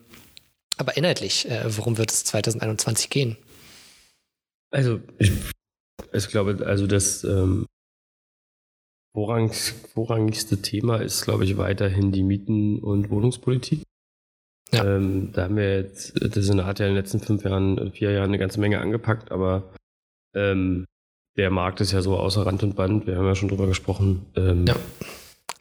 [0.76, 3.38] aber inhaltlich, äh, worum wird es 2021 gehen?
[4.72, 5.32] Also, ich,
[6.12, 7.66] ich glaube, also das ähm,
[9.16, 9.54] vorrang,
[9.94, 13.84] vorrangigste Thema ist, glaube ich, weiterhin die Mieten- und Wohnungspolitik.
[14.74, 14.86] Ja.
[14.86, 18.12] Ähm, da haben wir jetzt, der Senat hat ja in den letzten fünf Jahren, vier
[18.12, 19.64] Jahren eine ganze Menge angepackt, aber
[20.34, 20.86] ähm,
[21.38, 24.26] der Markt ist ja so außer Rand und Band, wir haben ja schon drüber gesprochen.
[24.36, 24.76] Ähm, ja.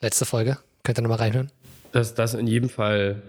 [0.00, 1.50] Letzte Folge, könnt ihr nochmal reinhören?
[1.92, 3.22] Dass das in jedem Fall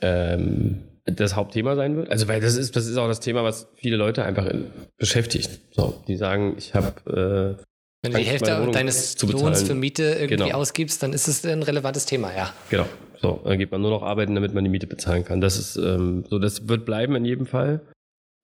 [0.00, 2.10] ähm, das Hauptthema sein wird.
[2.10, 4.66] Also, weil das ist, das ist auch das Thema, was viele Leute einfach in,
[4.98, 5.60] beschäftigt.
[5.72, 7.58] So, die sagen, ich habe.
[7.58, 7.64] Äh,
[8.02, 10.58] Wenn du die Hälfte deines Lohns für Miete irgendwie genau.
[10.58, 12.52] ausgibst, dann ist es ein relevantes Thema, ja.
[12.70, 12.86] Genau.
[13.20, 15.40] So, dann geht man nur noch arbeiten, damit man die Miete bezahlen kann.
[15.40, 17.80] Das ist ähm, so, das wird bleiben in jedem Fall.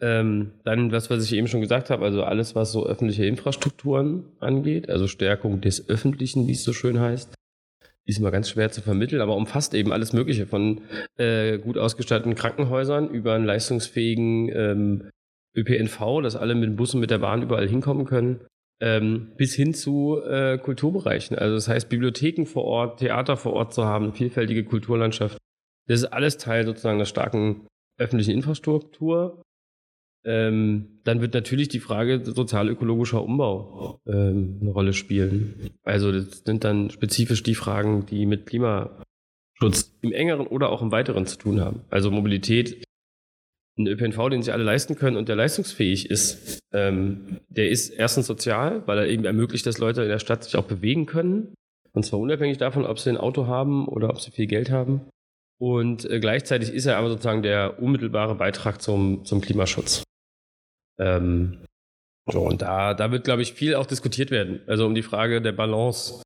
[0.01, 4.25] Ähm, dann, was, was ich eben schon gesagt habe, also alles, was so öffentliche Infrastrukturen
[4.41, 7.35] angeht, also Stärkung des Öffentlichen, wie es so schön heißt,
[8.07, 10.83] ist immer ganz schwer zu vermitteln, aber umfasst eben alles Mögliche von
[11.17, 15.11] äh, gut ausgestatteten Krankenhäusern über einen leistungsfähigen ähm,
[15.57, 18.41] ÖPNV, dass alle mit dem Bus und mit der Bahn überall hinkommen können,
[18.81, 21.39] ähm, bis hin zu äh, Kulturbereichen.
[21.39, 25.39] Also das heißt, Bibliotheken vor Ort, Theater vor Ort zu haben, vielfältige Kulturlandschaft.
[25.87, 27.67] Das ist alles Teil sozusagen der starken
[27.99, 29.43] öffentlichen Infrastruktur.
[30.27, 35.71] Ähm, dann wird natürlich die Frage sozial-ökologischer Umbau ähm, eine Rolle spielen.
[35.83, 40.93] Also das sind dann spezifisch die Fragen, die mit Klimaschutz im engeren oder auch im
[40.93, 41.83] weiteren zu tun haben.
[41.91, 42.84] Also Mobilität,
[43.77, 48.27] ein ÖPNV, den sich alle leisten können und der leistungsfähig ist, ähm, der ist erstens
[48.27, 51.55] sozial, weil er eben ermöglicht, dass Leute in der Stadt sich auch bewegen können.
[51.93, 55.03] Und zwar unabhängig davon, ob sie ein Auto haben oder ob sie viel Geld haben.
[55.61, 60.03] Und äh, gleichzeitig ist er aber sozusagen der unmittelbare Beitrag zum, zum Klimaschutz.
[60.99, 61.59] Ähm,
[62.31, 64.61] so, und da, da wird, glaube ich, viel auch diskutiert werden.
[64.67, 66.23] Also um die Frage der Balance.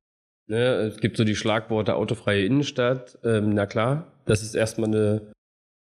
[0.47, 0.91] Ne?
[0.93, 3.19] Es gibt so die Schlagworte autofreie Innenstadt.
[3.23, 5.21] Ähm, na klar, das ist erstmal ein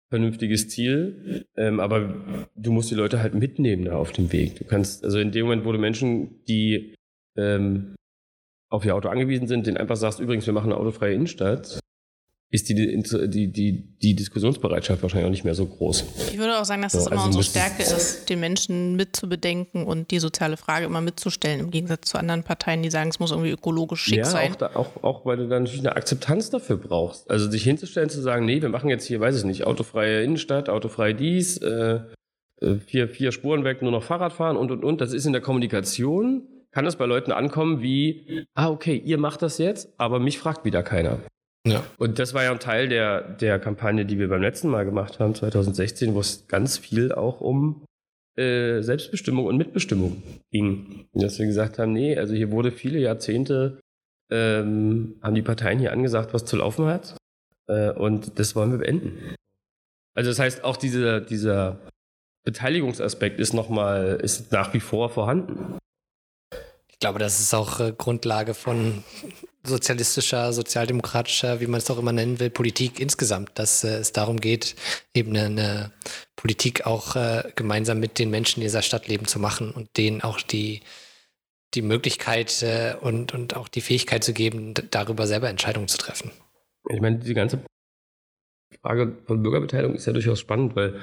[0.09, 4.57] vernünftiges Ziel, ähm, aber du musst die Leute halt mitnehmen da auf dem Weg.
[4.57, 6.95] Du kannst, also in dem Moment, wo du Menschen, die
[7.37, 7.95] ähm,
[8.71, 11.79] auf ihr Auto angewiesen sind, denen einfach sagst, übrigens, wir machen eine autofreie Innenstadt,
[12.51, 16.03] ist die, die, die, die Diskussionsbereitschaft wahrscheinlich auch nicht mehr so groß.
[16.31, 19.85] Ich würde auch sagen, dass es so, immer also unsere Stärke ist, den Menschen mitzubedenken
[19.85, 23.29] und die soziale Frage immer mitzustellen, im Gegensatz zu anderen Parteien, die sagen, es muss
[23.29, 24.53] irgendwie ökologisch schick ja, sein.
[24.53, 27.29] Auch, da, auch, auch weil du dann natürlich eine Akzeptanz dafür brauchst.
[27.29, 30.69] Also sich hinzustellen, zu sagen, nee, wir machen jetzt hier, weiß ich nicht, autofreie Innenstadt,
[30.69, 31.99] autofrei dies, äh,
[32.61, 35.01] äh vier, vier Spuren weg, nur noch Fahrrad fahren und und und.
[35.01, 39.43] Das ist in der Kommunikation, kann es bei Leuten ankommen wie, ah, okay, ihr macht
[39.43, 41.19] das jetzt, aber mich fragt wieder keiner.
[41.67, 41.83] Ja.
[41.97, 45.19] Und das war ja ein Teil der, der Kampagne, die wir beim letzten Mal gemacht
[45.19, 47.83] haben, 2016, wo es ganz viel auch um
[48.37, 51.07] äh, Selbstbestimmung und Mitbestimmung ging.
[51.13, 53.79] Dass wir gesagt haben, nee, also hier wurde viele Jahrzehnte,
[54.31, 57.17] ähm, haben die Parteien hier angesagt, was zu laufen hat.
[57.67, 59.35] Äh, und das wollen wir beenden.
[60.15, 61.79] Also das heißt, auch diese, dieser
[62.45, 65.77] Beteiligungsaspekt ist nochmal, ist nach wie vor vorhanden.
[66.99, 69.05] Ich glaube, das ist auch äh, Grundlage von
[69.63, 74.41] sozialistischer, sozialdemokratischer, wie man es auch immer nennen will, Politik insgesamt, dass äh, es darum
[74.41, 74.75] geht,
[75.13, 75.93] eben eine,
[76.35, 80.41] Politik auch äh, gemeinsam mit den Menschen dieser Stadt leben zu machen und denen auch
[80.41, 80.81] die,
[81.73, 86.31] die Möglichkeit äh, und, und auch die Fähigkeit zu geben, darüber selber Entscheidungen zu treffen.
[86.89, 87.61] Ich meine, die ganze
[88.81, 91.01] Frage von Bürgerbeteiligung ist ja durchaus spannend, weil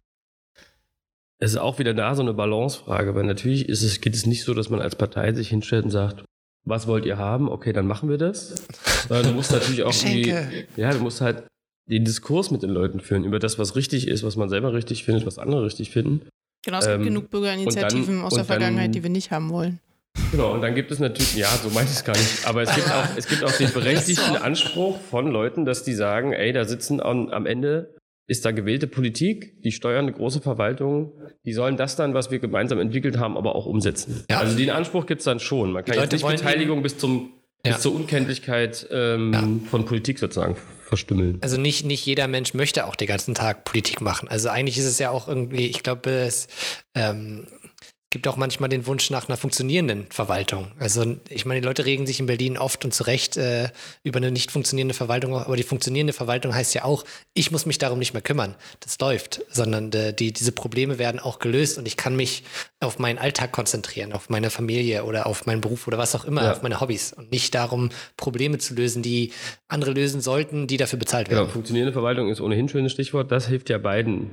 [1.38, 4.44] es ist auch wieder da so eine Balancefrage, weil natürlich ist es, geht es nicht
[4.44, 6.24] so, dass man als Partei sich hinstellt und sagt,
[6.64, 7.48] was wollt ihr haben?
[7.48, 8.66] Okay, dann machen wir das.
[9.08, 11.44] Sondern du musst natürlich auch irgendwie, ja, du musst halt
[11.88, 15.04] den Diskurs mit den Leuten führen über das, was richtig ist, was man selber richtig
[15.04, 16.22] findet, was andere richtig finden.
[16.64, 19.50] Genau, es gibt ähm, genug Bürgerinitiativen dann, aus der Vergangenheit, dann, die wir nicht haben
[19.50, 19.78] wollen.
[20.32, 22.74] Genau, und dann gibt es natürlich, ja, so meine ich es gar nicht, aber es
[22.74, 26.64] gibt auch, es gibt auch den berechtigten Anspruch von Leuten, dass die sagen, ey, da
[26.64, 27.94] sitzen am, am Ende
[28.26, 31.12] ist da gewählte Politik, die steuern eine große Verwaltung,
[31.44, 34.24] die sollen das dann, was wir gemeinsam entwickelt haben, aber auch umsetzen.
[34.28, 34.40] Ja.
[34.40, 35.72] Also den Anspruch gibt es dann schon.
[35.72, 37.32] Man kann jetzt nicht Beteiligung bis, zum,
[37.64, 37.72] ja.
[37.72, 39.68] bis zur Unkenntlichkeit ähm, ja.
[39.70, 41.38] von Politik sozusagen verstümmeln.
[41.42, 44.28] Also nicht, nicht jeder Mensch möchte auch den ganzen Tag Politik machen.
[44.28, 46.48] Also eigentlich ist es ja auch irgendwie, ich glaube, es
[46.94, 47.46] ähm,
[48.16, 50.72] gibt auch manchmal den Wunsch nach einer funktionierenden Verwaltung.
[50.78, 53.68] Also ich meine, die Leute regen sich in Berlin oft und zu Recht äh,
[54.04, 57.76] über eine nicht funktionierende Verwaltung, aber die funktionierende Verwaltung heißt ja auch, ich muss mich
[57.76, 58.54] darum nicht mehr kümmern.
[58.80, 62.42] Das läuft, sondern äh, die, diese Probleme werden auch gelöst und ich kann mich
[62.80, 66.44] auf meinen Alltag konzentrieren, auf meine Familie oder auf meinen Beruf oder was auch immer,
[66.44, 66.52] ja.
[66.52, 69.32] auf meine Hobbys und nicht darum, Probleme zu lösen, die
[69.68, 71.40] andere lösen sollten, die dafür bezahlt werden.
[71.40, 73.30] Genau, funktionierende Verwaltung ist ohnehin ein schönes Stichwort.
[73.30, 74.30] Das hilft ja beiden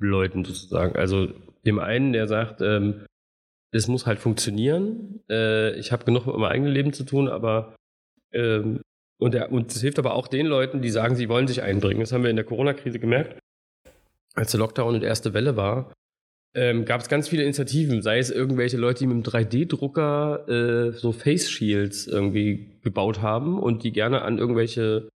[0.00, 0.96] Leuten sozusagen.
[0.96, 1.28] Also
[1.66, 3.04] dem einen, der sagt, ähm,
[3.72, 5.20] es muss halt funktionieren.
[5.30, 7.74] Äh, ich habe genug mit meinem eigenen Leben zu tun, aber
[8.32, 8.80] ähm,
[9.18, 12.00] und, der, und das hilft aber auch den Leuten, die sagen, sie wollen sich einbringen.
[12.00, 13.38] Das haben wir in der Corona-Krise gemerkt.
[14.34, 15.92] Als der Lockdown und erste Welle war,
[16.54, 20.92] ähm, gab es ganz viele Initiativen, sei es irgendwelche Leute, die mit einem 3D-Drucker äh,
[20.92, 25.08] so Face Shields irgendwie gebaut haben und die gerne an irgendwelche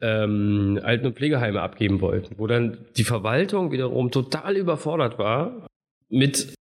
[0.00, 5.66] ähm, Alten- und Pflegeheime abgeben wollten, wo dann die Verwaltung wiederum total überfordert war
[6.08, 6.54] mit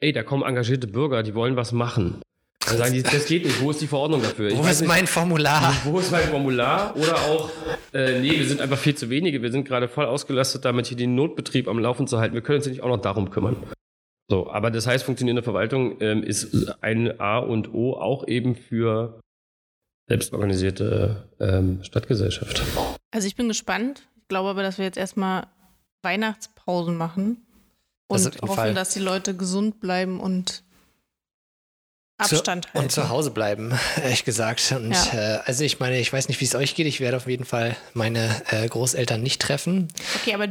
[0.00, 2.20] ey, da kommen engagierte Bürger, die wollen was machen.
[2.66, 4.48] Dann sagen die, das geht nicht, wo ist die Verordnung dafür?
[4.48, 5.74] Ich Wo ist nicht, mein Formular?
[5.84, 6.94] wo ist mein Formular?
[6.96, 7.50] Oder auch,
[7.92, 10.96] äh, nee, wir sind einfach viel zu wenige, wir sind gerade voll ausgelastet, damit hier
[10.96, 12.34] den Notbetrieb am Laufen zu halten.
[12.34, 13.56] Wir können uns ja nicht auch noch darum kümmern.
[14.28, 19.20] So, aber das heißt, funktionierende Verwaltung ähm, ist ein A und O auch eben für
[20.08, 22.62] selbstorganisierte ähm, Stadtgesellschaft.
[23.10, 24.06] Also ich bin gespannt.
[24.20, 25.48] Ich glaube aber, dass wir jetzt erstmal
[26.02, 27.38] Weihnachtspausen machen
[28.10, 28.74] und jeden hoffen, Fall.
[28.74, 30.62] dass die Leute gesund bleiben und
[32.18, 32.78] Abstand zu, halten.
[32.84, 34.72] und zu Hause bleiben, ehrlich gesagt.
[34.76, 35.36] Und Ja.
[35.36, 36.86] äh, also ich meine, ich weiß nicht, wie es euch geht.
[36.86, 39.88] Ich werde auf jeden Fall meine äh, Großeltern nicht treffen.
[40.20, 40.48] Okay, aber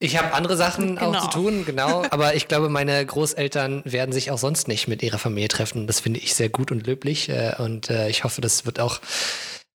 [0.00, 1.20] Ich habe andere Sachen auch Genau.
[1.20, 2.02] zu tun, genau.
[2.10, 5.86] Aber ich glaube, meine Großeltern werden sich auch sonst nicht mit ihrer Familie treffen.
[5.86, 7.28] Das finde ich sehr gut und löblich.
[7.28, 9.00] Äh, und äh, ich hoffe, das wird auch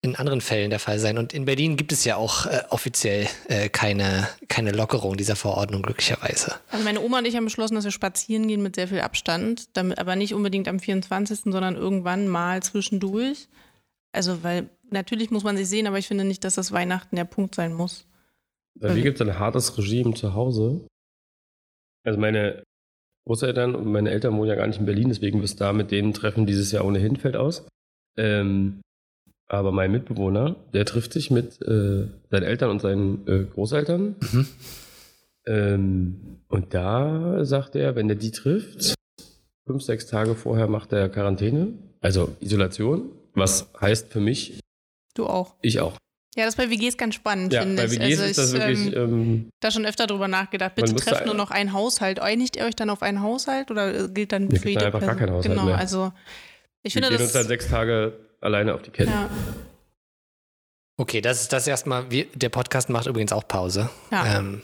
[0.09, 1.17] in anderen Fällen der Fall sein.
[1.17, 5.81] Und in Berlin gibt es ja auch äh, offiziell äh, keine, keine Lockerung dieser Verordnung,
[5.81, 6.55] glücklicherweise.
[6.69, 9.75] Also meine Oma und ich haben beschlossen, dass wir spazieren gehen mit sehr viel Abstand,
[9.77, 13.47] damit aber nicht unbedingt am 24., sondern irgendwann mal zwischendurch.
[14.11, 17.25] Also weil natürlich muss man sich sehen, aber ich finde nicht, dass das Weihnachten der
[17.25, 18.05] Punkt sein muss.
[18.79, 20.87] Bei mir gibt es ein hartes Regime zu Hause.
[22.03, 22.63] Also meine
[23.25, 25.91] Großeltern und meine Eltern wohnen ja gar nicht in Berlin, deswegen wirst du da mit
[25.91, 27.67] denen treffen dieses Jahr ohnehin fällt aus.
[28.17, 28.81] Ähm,
[29.47, 34.15] aber mein Mitbewohner, der trifft sich mit äh, seinen Eltern und seinen äh, Großeltern.
[34.31, 34.47] Mhm.
[35.45, 38.95] Ähm, und da sagt er, wenn er die trifft,
[39.65, 41.69] fünf, sechs Tage vorher macht er Quarantäne,
[42.01, 44.59] also Isolation, was heißt für mich,
[45.13, 45.55] Du auch.
[45.61, 45.97] ich auch.
[46.35, 47.93] Ja, das bei WGs ganz spannend, Ja, finde bei ich.
[47.99, 50.73] WGs also ist das ich, wirklich, ähm, ähm, da schon öfter drüber nachgedacht.
[50.77, 52.19] Man Bitte muss trefft nur noch einen Haushalt.
[52.19, 54.85] Einigt ihr euch dann auf einen Haushalt oder äh, gilt dann für gibt jede dann
[54.93, 55.19] einfach gar Person?
[55.25, 55.77] keinen Haushalt Genau, mehr.
[55.79, 56.11] also
[56.83, 57.27] ich wir finde gehen das.
[57.29, 59.11] uns dann sechs Tage alleine auf die Kette.
[59.11, 59.29] ja,
[60.99, 62.09] Okay, das ist das erstmal.
[62.09, 63.89] Wir, der Podcast macht übrigens auch Pause.
[64.11, 64.39] ja.
[64.39, 64.61] Ähm,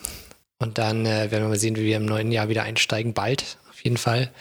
[0.60, 3.14] und dann äh, werden wir mal sehen, wie wir im neuen Jahr wieder einsteigen.
[3.14, 4.32] Bald, auf jeden Fall.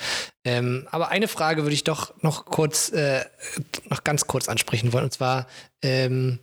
[0.45, 3.25] Ähm, aber eine Frage würde ich doch noch kurz, äh,
[3.91, 5.05] noch ganz kurz ansprechen wollen.
[5.05, 5.49] Und zwar,
[5.83, 6.39] ähm,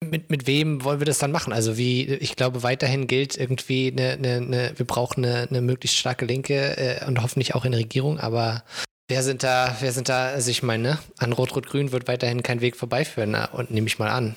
[0.00, 1.52] mit, mit wem wollen wir das dann machen?
[1.52, 5.98] Also wie, ich glaube, weiterhin gilt irgendwie eine, eine, eine wir brauchen eine, eine möglichst
[5.98, 8.64] starke Linke äh, und hoffentlich auch in der Regierung, aber
[9.08, 12.60] wer sind da, wer sind da, also ich meine, ne, an Rot-Rot-Grün wird weiterhin kein
[12.60, 14.34] Weg vorbeiführen, und nehme ich mal an.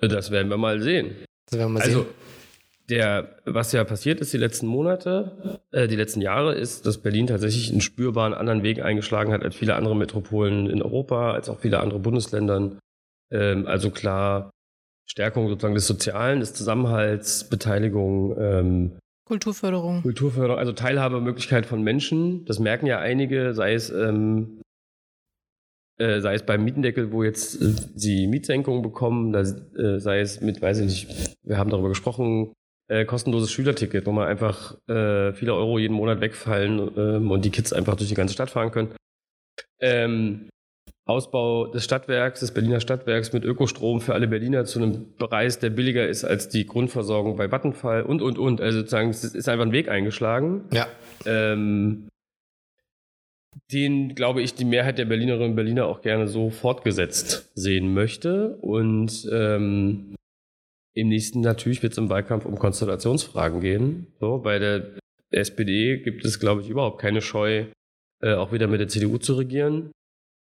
[0.00, 1.14] Das werden wir mal sehen.
[1.46, 2.10] Das werden wir mal Also, sehen.
[2.90, 7.26] der, was ja passiert ist die letzten Monate, äh, die letzten Jahre, ist, dass Berlin
[7.26, 11.60] tatsächlich einen spürbaren anderen Weg eingeschlagen hat als viele andere Metropolen in Europa, als auch
[11.60, 12.78] viele andere Bundesländern.
[13.30, 14.50] Ähm, also klar,
[15.06, 18.92] Stärkung sozusagen des Sozialen, des Zusammenhalts, Beteiligung, ähm,
[19.24, 20.02] Kulturförderung.
[20.02, 22.44] Kulturförderung, also Teilhabemöglichkeit von Menschen.
[22.44, 24.60] Das merken ja einige, sei es, ähm,
[25.98, 30.40] äh, sei es beim Mietendeckel, wo jetzt äh, sie Mietsenkungen bekommen, da, äh, sei es
[30.40, 32.52] mit, weiß ich nicht, wir haben darüber gesprochen,
[32.88, 37.50] äh, kostenloses Schülerticket, wo man einfach äh, viele Euro jeden Monat wegfallen ähm, und die
[37.50, 38.94] Kids einfach durch die ganze Stadt fahren können.
[39.80, 40.50] Ähm,
[41.06, 45.70] Ausbau des Stadtwerks, des Berliner Stadtwerks mit Ökostrom für alle Berliner zu einem Preis, der
[45.70, 48.60] billiger ist als die Grundversorgung bei Vattenfall und, und, und.
[48.60, 50.86] Also sozusagen, es ist einfach ein Weg eingeschlagen, Ja.
[51.26, 52.08] ähm,
[53.72, 58.56] den, glaube ich, die Mehrheit der Berlinerinnen und Berliner auch gerne so fortgesetzt sehen möchte.
[58.60, 60.14] Und ähm,
[60.94, 64.06] im nächsten natürlich wird es im Wahlkampf um Konstellationsfragen gehen.
[64.20, 64.86] So, bei der
[65.30, 67.66] SPD gibt es, glaube ich, überhaupt keine Scheu,
[68.22, 69.90] äh, auch wieder mit der CDU zu regieren.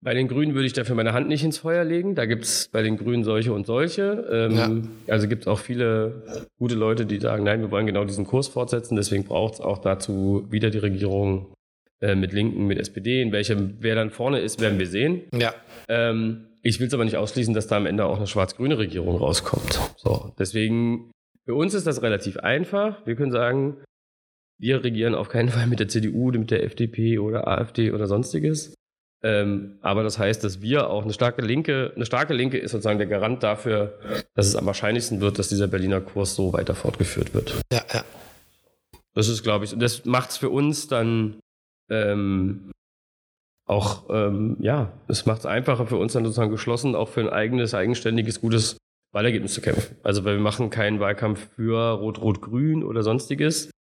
[0.02, 2.14] Bei den Grünen würde ich dafür meine Hand nicht ins Feuer legen.
[2.14, 4.28] Da gibt es bei den Grünen solche und solche.
[4.32, 6.24] Ähm, Also gibt es auch viele
[6.60, 8.96] gute Leute, die sagen, nein, wir wollen genau diesen Kurs fortsetzen.
[8.96, 11.54] Deswegen braucht es auch dazu wieder die Regierung
[12.00, 13.22] äh, mit Linken, mit SPD.
[13.24, 15.24] In welchem, wer dann vorne ist, werden wir sehen.
[15.34, 15.54] Ja.
[15.90, 19.16] Ähm, ich will es aber nicht ausschließen, dass da am Ende auch eine schwarz-grüne Regierung
[19.18, 19.80] rauskommt.
[19.96, 21.12] So, deswegen,
[21.46, 23.06] für uns ist das relativ einfach.
[23.08, 23.78] Wir können sagen,
[24.60, 28.76] wir regieren auf keinen Fall mit der CDU, mit der FDP oder AfD oder sonstiges.
[29.24, 33.00] Ähm, aber das heißt, dass wir auch eine starke Linke, eine starke Linke ist sozusagen
[33.00, 33.98] der Garant dafür,
[34.36, 37.56] dass es am wahrscheinlichsten wird, dass dieser Berliner Kurs so weiter fortgeführt wird.
[37.72, 38.04] Ja, ja.
[39.16, 41.40] Das ist, glaube ich, und das macht es für uns dann
[41.90, 42.72] ähm,
[43.66, 47.30] auch, ähm, ja, es macht es einfacher für uns dann sozusagen geschlossen, auch für ein
[47.30, 48.78] eigenes, eigenständiges, gutes
[49.14, 49.98] Wahlergebnis zu kämpfen.
[50.04, 53.72] Also, weil wir machen keinen Wahlkampf für Rot-Rot-Grün oder sonstiges.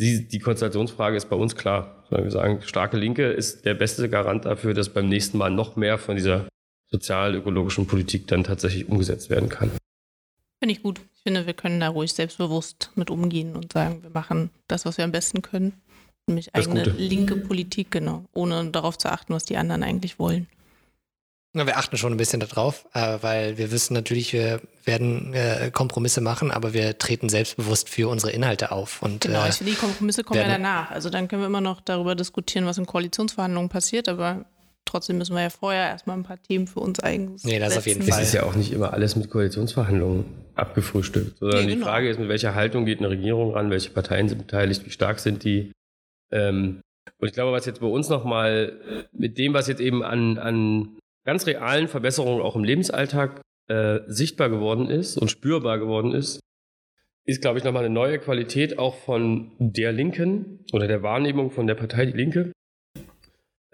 [0.00, 2.04] Die, die Konstellationsfrage ist bei uns klar.
[2.10, 5.98] Wir sagen, starke Linke ist der beste Garant dafür, dass beim nächsten Mal noch mehr
[5.98, 6.48] von dieser
[6.90, 9.70] sozial-ökologischen Politik dann tatsächlich umgesetzt werden kann.
[10.60, 11.00] Finde ich gut.
[11.16, 14.98] Ich finde, wir können da ruhig selbstbewusst mit umgehen und sagen, wir machen das, was
[14.98, 15.74] wir am besten können.
[16.26, 18.24] Nämlich eigene linke Politik, genau.
[18.34, 20.46] Ohne darauf zu achten, was die anderen eigentlich wollen.
[21.54, 25.70] Na, wir achten schon ein bisschen darauf, äh, weil wir wissen natürlich, wir werden äh,
[25.72, 29.02] Kompromisse machen, aber wir treten selbstbewusst für unsere Inhalte auf.
[29.02, 30.90] Und, Genau, äh, ich finde, die Kompromisse kommen ja danach.
[30.90, 34.44] Also dann können wir immer noch darüber diskutieren, was in Koalitionsverhandlungen passiert, aber
[34.84, 37.86] trotzdem müssen wir ja vorher erstmal ein paar Themen für uns eigens Nee, das auf
[37.86, 38.12] jeden setzen.
[38.12, 38.22] Fall.
[38.22, 41.86] Es ist ja auch nicht immer alles mit Koalitionsverhandlungen abgefrühstückt, sondern Nee, die genau.
[41.86, 45.18] Frage ist, mit welcher Haltung geht eine Regierung ran, welche Parteien sind beteiligt, wie stark
[45.18, 45.72] sind die.
[46.30, 46.82] Ähm,
[47.18, 50.97] und ich glaube, was jetzt bei uns nochmal mit dem, was jetzt eben an, an
[51.28, 56.40] ganz realen Verbesserungen auch im Lebensalltag äh, sichtbar geworden ist und spürbar geworden ist,
[57.26, 61.66] ist, glaube ich, nochmal eine neue Qualität auch von der Linken oder der Wahrnehmung von
[61.66, 62.52] der Partei Die Linke,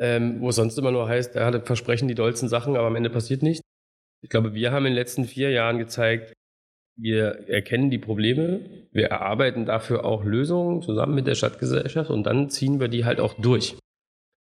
[0.00, 2.96] ähm, wo es sonst immer nur heißt, er hatte versprechen die dollsten Sachen, aber am
[2.96, 3.62] Ende passiert nichts.
[4.20, 6.32] Ich glaube, wir haben in den letzten vier Jahren gezeigt,
[6.96, 12.50] wir erkennen die Probleme, wir erarbeiten dafür auch Lösungen zusammen mit der Stadtgesellschaft und dann
[12.50, 13.76] ziehen wir die halt auch durch.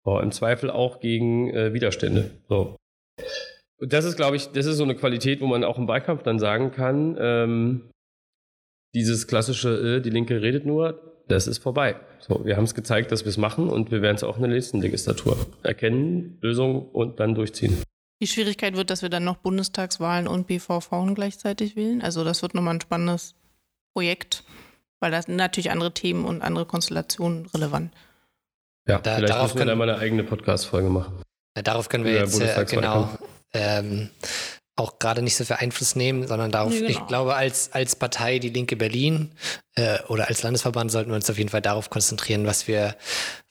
[0.02, 2.30] So, Im Zweifel auch gegen äh, Widerstände.
[2.48, 2.78] So.
[3.82, 6.22] Und das ist, glaube ich, das ist so eine Qualität, wo man auch im Wahlkampf
[6.22, 7.90] dann sagen kann, ähm,
[8.94, 11.96] dieses klassische, äh, die Linke redet nur, das ist vorbei.
[12.20, 14.42] So, wir haben es gezeigt, dass wir es machen und wir werden es auch in
[14.42, 17.76] der nächsten Legislatur erkennen, Lösungen und dann durchziehen.
[18.20, 22.02] Die Schwierigkeit wird, dass wir dann noch Bundestagswahlen und BVV gleichzeitig wählen.
[22.02, 23.34] Also das wird nochmal ein spannendes
[23.94, 24.44] Projekt,
[25.00, 27.92] weil da sind natürlich andere Themen und andere Konstellationen relevant.
[28.86, 31.14] Ja, Da- vielleicht darauf müssen wir können- da mal eine eigene Podcast-Folge machen.
[31.56, 33.10] Ja, darauf können wir Ja, jetzt äh, genau
[33.52, 34.10] ähm,
[34.76, 36.88] auch gerade nicht so viel Einfluss nehmen, sondern darauf, genau.
[36.88, 39.32] ich glaube, als, als Partei Die Linke Berlin
[39.74, 42.96] äh, oder als Landesverband sollten wir uns auf jeden Fall darauf konzentrieren, was wir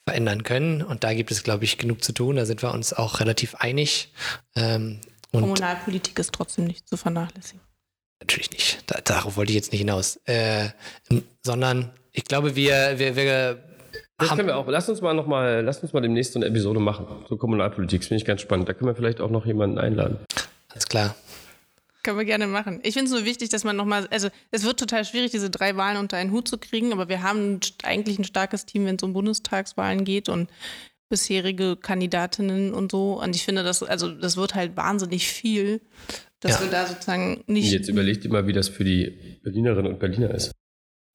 [0.08, 0.82] verändern können.
[0.82, 2.36] Und da gibt es, glaube ich, genug zu tun.
[2.38, 4.12] Da sind wir uns auch relativ einig.
[4.56, 5.00] Ähm,
[5.32, 7.62] Kommunalpolitik ist trotzdem nicht zu vernachlässigen.
[8.20, 8.84] natürlich nicht.
[8.88, 10.18] Da, darauf wollte ich jetzt nicht hinaus.
[10.26, 10.70] Äh,
[11.46, 13.64] sondern ich glaube, wir, wir, wir
[14.22, 14.68] Das haben, können wir auch.
[14.68, 17.06] Lass uns mal noch mal, lass uns mal demnächst so eine Episode machen.
[17.28, 18.70] So Kommunalpolitik, das finde ich ganz spannend.
[18.70, 20.18] Da können wir vielleicht auch noch jemanden einladen.
[20.70, 21.16] alles klar.
[22.04, 22.80] Können wir gerne machen.
[22.84, 25.76] Ich finde es nur wichtig, dass man nochmal, also es wird total schwierig, diese drei
[25.78, 29.04] Wahlen unter einen Hut zu kriegen, aber wir haben eigentlich ein starkes Team, wenn es
[29.04, 30.50] um Bundestagswahlen geht und
[31.10, 33.22] bisherige Kandidatinnen und so.
[33.22, 35.82] Und ich finde, das, also das wird halt wahnsinnig viel,
[36.40, 36.62] dass Ja.
[36.66, 37.72] wir da sozusagen Und nicht.
[37.72, 40.52] jetzt überlegt ihr mal, wie das für die Berlinerinnen und Berliner ist.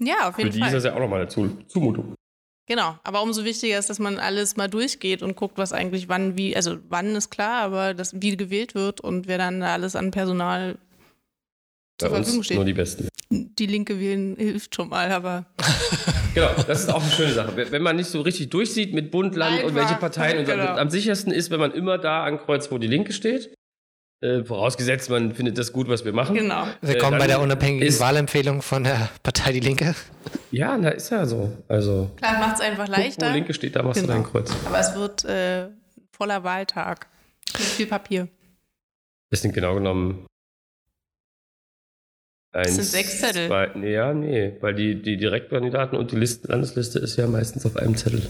[0.00, 0.72] ja, auf Für jeden die ist Fall.
[0.74, 2.14] das ja auch nochmal eine Zu- Zumutung.
[2.66, 6.36] Genau, aber umso wichtiger ist, dass man alles mal durchgeht und guckt, was eigentlich wann,
[6.36, 9.94] wie, also wann ist klar, aber das, wie gewählt wird und wer dann da alles
[9.94, 10.74] an Personal
[11.98, 12.56] Bei zur Verfügung steht.
[12.56, 13.08] nur die Besten.
[13.30, 15.46] Die Linke wählen hilft schon mal, aber
[16.34, 17.56] Genau, das ist auch eine schöne Sache.
[17.56, 20.52] Wenn- man nicht so richtig durchsieht mit Bund, Land und Einfach, welche Parteien und so,
[20.52, 20.74] genau.
[20.74, 23.54] am sichersten ist, wenn man immer da ankreuzt, wo die Linke steht.
[24.22, 26.34] Äh, vorausgesetzt, man findet das gut, was wir machen.
[26.34, 26.66] genau.
[26.80, 29.94] Willkommen Äh, bei der unabhängigen ist- Wahlempfehlung von der Partei Die Linke.
[30.50, 31.52] Ja, na, ist ja so.
[31.68, 34.14] Also, Klar, macht es einfach guck, wo leichter, Linke steht, da machst du Genau.
[34.14, 34.50] dein Kreuz.
[34.64, 35.68] aber es wird äh,
[36.12, 37.08] voller Wahltag.
[37.52, 38.28] Mit viel Papier.
[39.30, 40.24] Das sind genau genommen.
[42.52, 43.48] Das sind eins, sechs Zettel.
[43.48, 47.66] Zwei, nee, ja, nee, weil die, die Direktkandidaten und die Liste, Landesliste ist ja meistens
[47.66, 48.22] auf einem Zettel.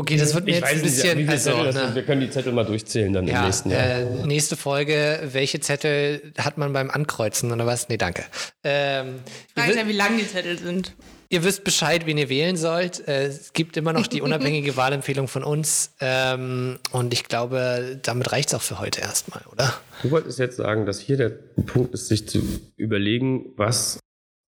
[0.00, 1.18] Okay, das wird mir jetzt ein nicht, bisschen.
[1.18, 1.94] viele Also, Zettel ne.
[1.96, 3.82] Wir können die Zettel mal durchzählen dann im ja, nächsten Jahr.
[3.82, 5.20] äh, nächste Folge.
[5.32, 7.88] Welche Zettel hat man beim Ankreuzen oder was?
[7.88, 8.22] Nee, danke.
[8.62, 9.16] Ähm,
[9.56, 10.94] ist wi- ja, wie lang die Zettel sind.
[11.30, 13.08] ihr wisst Bescheid, wen ihr wählen sollt.
[13.08, 15.90] Äh, es gibt immer noch die unabhängige Wahlempfehlung von uns.
[16.00, 19.74] Ähm, und ich glaube, damit reicht es auch für heute erstmal, oder?
[20.04, 21.30] Du wolltest jetzt sagen, dass hier der
[21.66, 22.40] Punkt ist, sich zu
[22.76, 23.98] überlegen, was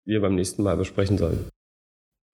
[0.05, 1.49] wir beim nächsten Mal besprechen sollen.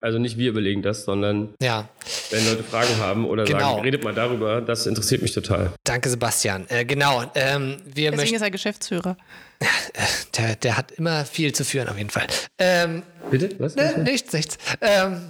[0.01, 1.87] Also nicht wir überlegen das, sondern Ja,
[2.29, 3.59] wenn Leute Fragen haben oder Genau.
[3.75, 5.71] sagen, redet mal darüber, das interessiert mich total.
[5.83, 6.65] danke, Sebastian.
[6.69, 7.23] Äh, genau.
[7.33, 8.35] Ähm, wir Deswegen möchten.
[8.35, 9.17] ist er Geschäftsführer.
[10.37, 12.27] Der, der hat immer viel zu führen, auf jeden Fall.
[12.59, 13.49] Ähm, Bitte?
[13.57, 13.75] Was?
[13.75, 14.57] Ne, nichts, nichts.
[14.81, 15.29] Ähm,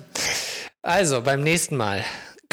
[0.81, 2.03] also, beim nächsten Mal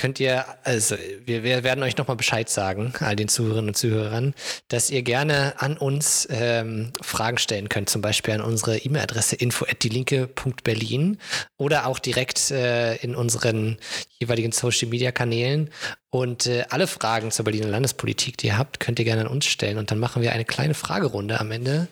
[0.02, 4.34] könnt ihr, also wir, wir werden euch nochmal Bescheid sagen, all den Zuhörerinnen und Zuhörern,
[4.66, 11.18] dass ihr gerne an uns ähm, Fragen stellen könnt, zum Beispiel an unsere E-Mail-Adresse info.dielinke.berlin
[11.56, 13.76] oder auch direkt äh, in unseren
[14.18, 15.70] jeweiligen Social-Media-Kanälen.
[16.10, 19.46] Und äh, alle Fragen zur Berliner Landespolitik, die ihr habt, könnt ihr gerne an uns
[19.46, 19.78] stellen.
[19.78, 21.86] Und dann machen wir eine kleine Fragerunde am Ende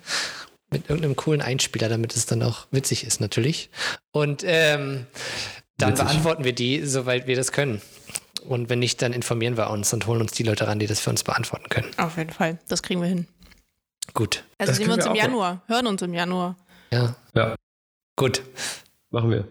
[0.72, 3.70] mit irgendeinem coolen Einspieler, damit es dann auch witzig ist, natürlich.
[4.10, 5.06] Und ähm,
[5.80, 6.06] dann Witzig.
[6.06, 7.80] beantworten wir die, soweit wir das können.
[8.48, 11.00] Und wenn nicht, dann informieren wir uns und holen uns die Leute ran, die das
[11.00, 11.88] für uns beantworten können.
[11.98, 12.58] Auf jeden Fall.
[12.68, 13.26] Das kriegen wir hin.
[14.14, 14.44] Gut.
[14.58, 15.62] Also Das sehen wir uns wir im Januar.
[15.66, 16.56] Hören uns im Januar.
[16.92, 17.14] Ja.
[17.34, 17.54] Ja,
[18.16, 18.42] Gut.
[19.10, 19.48] machen wir.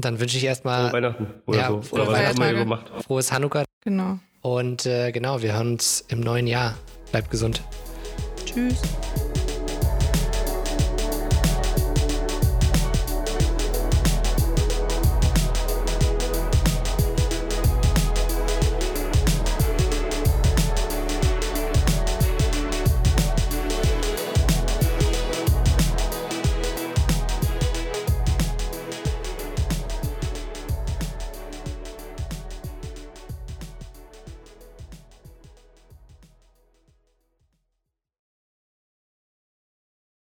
[0.00, 1.82] Dann wünsche ich Frohe erstmal Weihnachten oder ja, so.
[1.82, 2.58] frohe Oder was auch immer ihr Feiertage.
[2.58, 2.90] gemacht.
[3.04, 3.64] frohes Hanukkah.
[3.84, 4.18] Genau.
[4.40, 6.78] Und äh, genau, wir hören uns im neuen Jahr.
[7.10, 7.62] Bleibt gesund.
[8.46, 8.80] Tschüss.